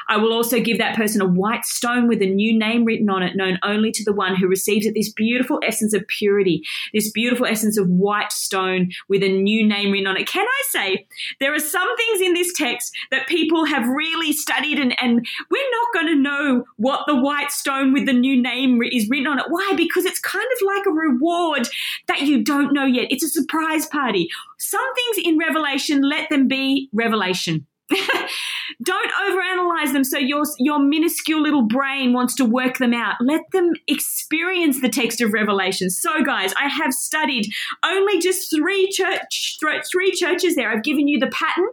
I 0.10 0.18
will 0.18 0.34
also 0.34 0.60
give 0.60 0.78
that 0.78 0.96
person 0.96 1.22
a 1.22 1.28
white 1.28 1.66
stone 1.66 2.08
with 2.08 2.22
a 2.22 2.26
new 2.26 2.58
name 2.58 2.86
written 2.86 3.10
on 3.10 3.24
it, 3.24 3.36
known 3.36 3.60
only 3.64 3.92
to 3.92 4.04
the 4.04 4.14
one 4.14 4.36
who 4.36 4.48
receives 4.48 4.86
it. 4.86 4.94
This 4.96 5.12
beautiful 5.12 5.60
essence 5.64 5.94
of 5.94 6.08
purity, 6.08 6.64
this 6.94 7.12
beautiful 7.12 7.46
essence 7.46 7.78
of 7.78 7.88
white 7.90 8.32
stone 8.32 8.90
with 9.10 9.24
a 9.24 9.30
new 9.30 9.68
name 9.68 9.92
written 9.92 10.08
on 10.08 10.18
it. 10.18 10.28
Can 10.28 10.46
I 10.46 10.64
say, 10.70 11.08
there 11.40 11.54
are 11.54 11.60
some 11.60 11.96
things 11.98 12.22
in 12.22 12.34
this 12.34 12.54
text 12.54 12.94
that 13.12 13.28
people 13.28 13.66
have 13.66 13.88
really 13.88 14.34
studied, 14.34 14.80
and, 14.80 14.96
and 15.02 15.26
we're 15.50 15.72
not 15.72 15.94
going 15.94 16.08
to 16.08 16.22
know 16.22 16.66
what 16.78 17.06
the 17.08 17.16
white 17.16 17.52
stone 17.52 17.94
with 17.94 18.06
the 18.06 18.14
new 18.14 18.42
name 18.42 18.82
is 18.84 19.08
written 19.10 19.28
on 19.28 19.40
it. 19.40 19.46
Why? 19.50 19.74
Because 19.76 20.06
it's 20.06 20.20
kind 20.20 20.46
of 20.46 20.66
like 20.66 20.86
a 20.86 20.92
reward 20.92 21.68
that 22.08 22.22
you 22.22 22.44
don't 22.44 22.74
know 22.74 22.86
yet. 22.86 23.08
It's 23.10 23.24
a 23.24 23.30
surprise 23.30 23.86
party. 23.86 24.30
Some 24.58 24.94
things 24.96 25.28
in 25.28 25.38
Revelation, 25.38 26.02
let 26.02 26.30
them 26.30 26.48
be 26.48 26.90
revelation. 26.94 27.66
Don't 28.84 29.12
overanalyze 29.12 29.94
them 29.94 30.04
so 30.04 30.18
your, 30.18 30.44
your 30.60 30.80
minuscule 30.80 31.42
little 31.42 31.68
brain 31.68 32.14
wants 32.14 32.36
to 32.36 32.46
work 32.46 32.78
them 32.78 32.94
out. 32.94 33.16
Let 33.22 33.42
them 33.52 33.74
experience 33.88 34.82
the 34.82 34.90
text 34.90 35.22
of 35.22 35.34
Revelation. 35.34 35.90
So, 35.90 36.24
guys, 36.24 36.54
I 36.60 36.68
have 36.68 36.94
studied 36.94 37.46
only 37.84 38.20
just 38.20 38.50
three 38.50 38.90
church 38.92 39.60
three 39.92 40.12
churches 40.12 40.56
there. 40.56 40.72
I've 40.72 40.84
given 40.84 41.08
you 41.08 41.20
the 41.20 41.28
pattern, 41.28 41.68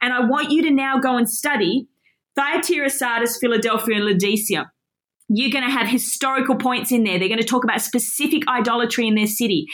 and 0.00 0.12
I 0.12 0.26
want 0.26 0.50
you 0.50 0.62
to 0.62 0.70
now 0.70 0.98
go 0.98 1.16
and 1.16 1.30
study 1.30 1.86
Thyatira, 2.34 2.90
Sardis, 2.90 3.38
Philadelphia, 3.38 3.96
and 3.96 4.04
Laodicea 4.04 4.70
you're 5.34 5.50
going 5.50 5.64
to 5.64 5.70
have 5.70 5.88
historical 5.88 6.56
points 6.56 6.92
in 6.92 7.04
there. 7.04 7.18
They're 7.18 7.28
going 7.28 7.40
to 7.40 7.44
talk 7.44 7.64
about 7.64 7.80
specific 7.80 8.46
idolatry 8.48 9.06
in 9.06 9.14
their 9.14 9.26
city. 9.26 9.66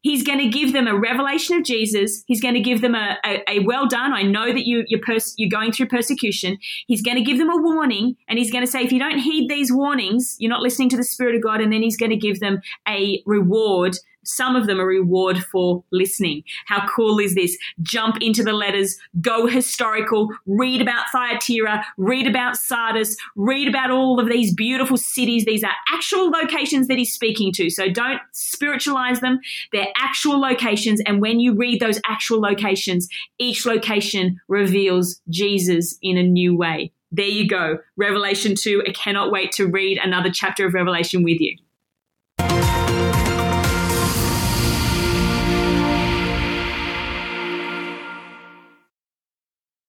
He's 0.00 0.22
going 0.22 0.38
to 0.38 0.48
give 0.48 0.72
them 0.72 0.86
a 0.86 0.98
revelation 0.98 1.56
of 1.56 1.64
Jesus. 1.64 2.24
He's 2.26 2.40
going 2.40 2.54
to 2.54 2.60
give 2.60 2.80
them 2.80 2.94
a, 2.94 3.16
a, 3.24 3.50
a 3.50 3.58
well 3.60 3.86
done. 3.86 4.12
I 4.12 4.22
know 4.22 4.46
that 4.46 4.66
you, 4.66 4.84
you're, 4.88 5.00
pers- 5.00 5.34
you're 5.36 5.50
going 5.50 5.72
through 5.72 5.86
persecution. 5.86 6.58
He's 6.86 7.02
going 7.02 7.16
to 7.16 7.22
give 7.22 7.38
them 7.38 7.50
a 7.50 7.56
warning. 7.56 8.16
And 8.28 8.38
he's 8.38 8.50
going 8.50 8.64
to 8.64 8.70
say, 8.70 8.82
if 8.82 8.92
you 8.92 8.98
don't 8.98 9.18
heed 9.18 9.48
these 9.48 9.72
warnings, 9.72 10.36
you're 10.38 10.50
not 10.50 10.62
listening 10.62 10.88
to 10.90 10.96
the 10.96 11.04
Spirit 11.04 11.36
of 11.36 11.42
God. 11.42 11.60
And 11.60 11.72
then 11.72 11.82
he's 11.82 11.96
going 11.96 12.10
to 12.10 12.16
give 12.16 12.40
them 12.40 12.60
a 12.88 13.22
reward 13.26 13.96
some 14.24 14.56
of 14.56 14.66
them 14.66 14.80
a 14.80 14.84
reward 14.84 15.38
for 15.44 15.84
listening. 15.92 16.42
How 16.66 16.86
cool 16.88 17.18
is 17.18 17.34
this? 17.34 17.56
Jump 17.82 18.16
into 18.20 18.42
the 18.42 18.52
letters, 18.52 18.96
go 19.20 19.46
historical, 19.46 20.28
read 20.46 20.80
about 20.80 21.06
Thyatira, 21.12 21.84
read 21.96 22.26
about 22.26 22.56
Sardis, 22.56 23.16
read 23.36 23.68
about 23.68 23.90
all 23.90 24.20
of 24.20 24.28
these 24.28 24.54
beautiful 24.54 24.96
cities. 24.96 25.44
These 25.44 25.64
are 25.64 25.72
actual 25.92 26.30
locations 26.30 26.88
that 26.88 26.98
he's 26.98 27.12
speaking 27.12 27.52
to. 27.52 27.70
So 27.70 27.88
don't 27.90 28.20
spiritualize 28.32 29.20
them. 29.20 29.40
They're 29.72 29.92
actual 29.96 30.40
locations. 30.40 31.00
And 31.06 31.20
when 31.20 31.40
you 31.40 31.54
read 31.54 31.80
those 31.80 32.00
actual 32.06 32.40
locations, 32.40 33.08
each 33.38 33.66
location 33.66 34.40
reveals 34.48 35.20
Jesus 35.28 35.98
in 36.02 36.16
a 36.16 36.22
new 36.22 36.56
way. 36.56 36.92
There 37.10 37.26
you 37.26 37.48
go. 37.48 37.78
Revelation 37.96 38.54
2. 38.56 38.82
I 38.88 38.92
cannot 38.92 39.30
wait 39.30 39.52
to 39.52 39.66
read 39.66 39.98
another 40.02 40.30
chapter 40.32 40.66
of 40.66 40.74
Revelation 40.74 41.22
with 41.22 41.40
you. 41.40 41.56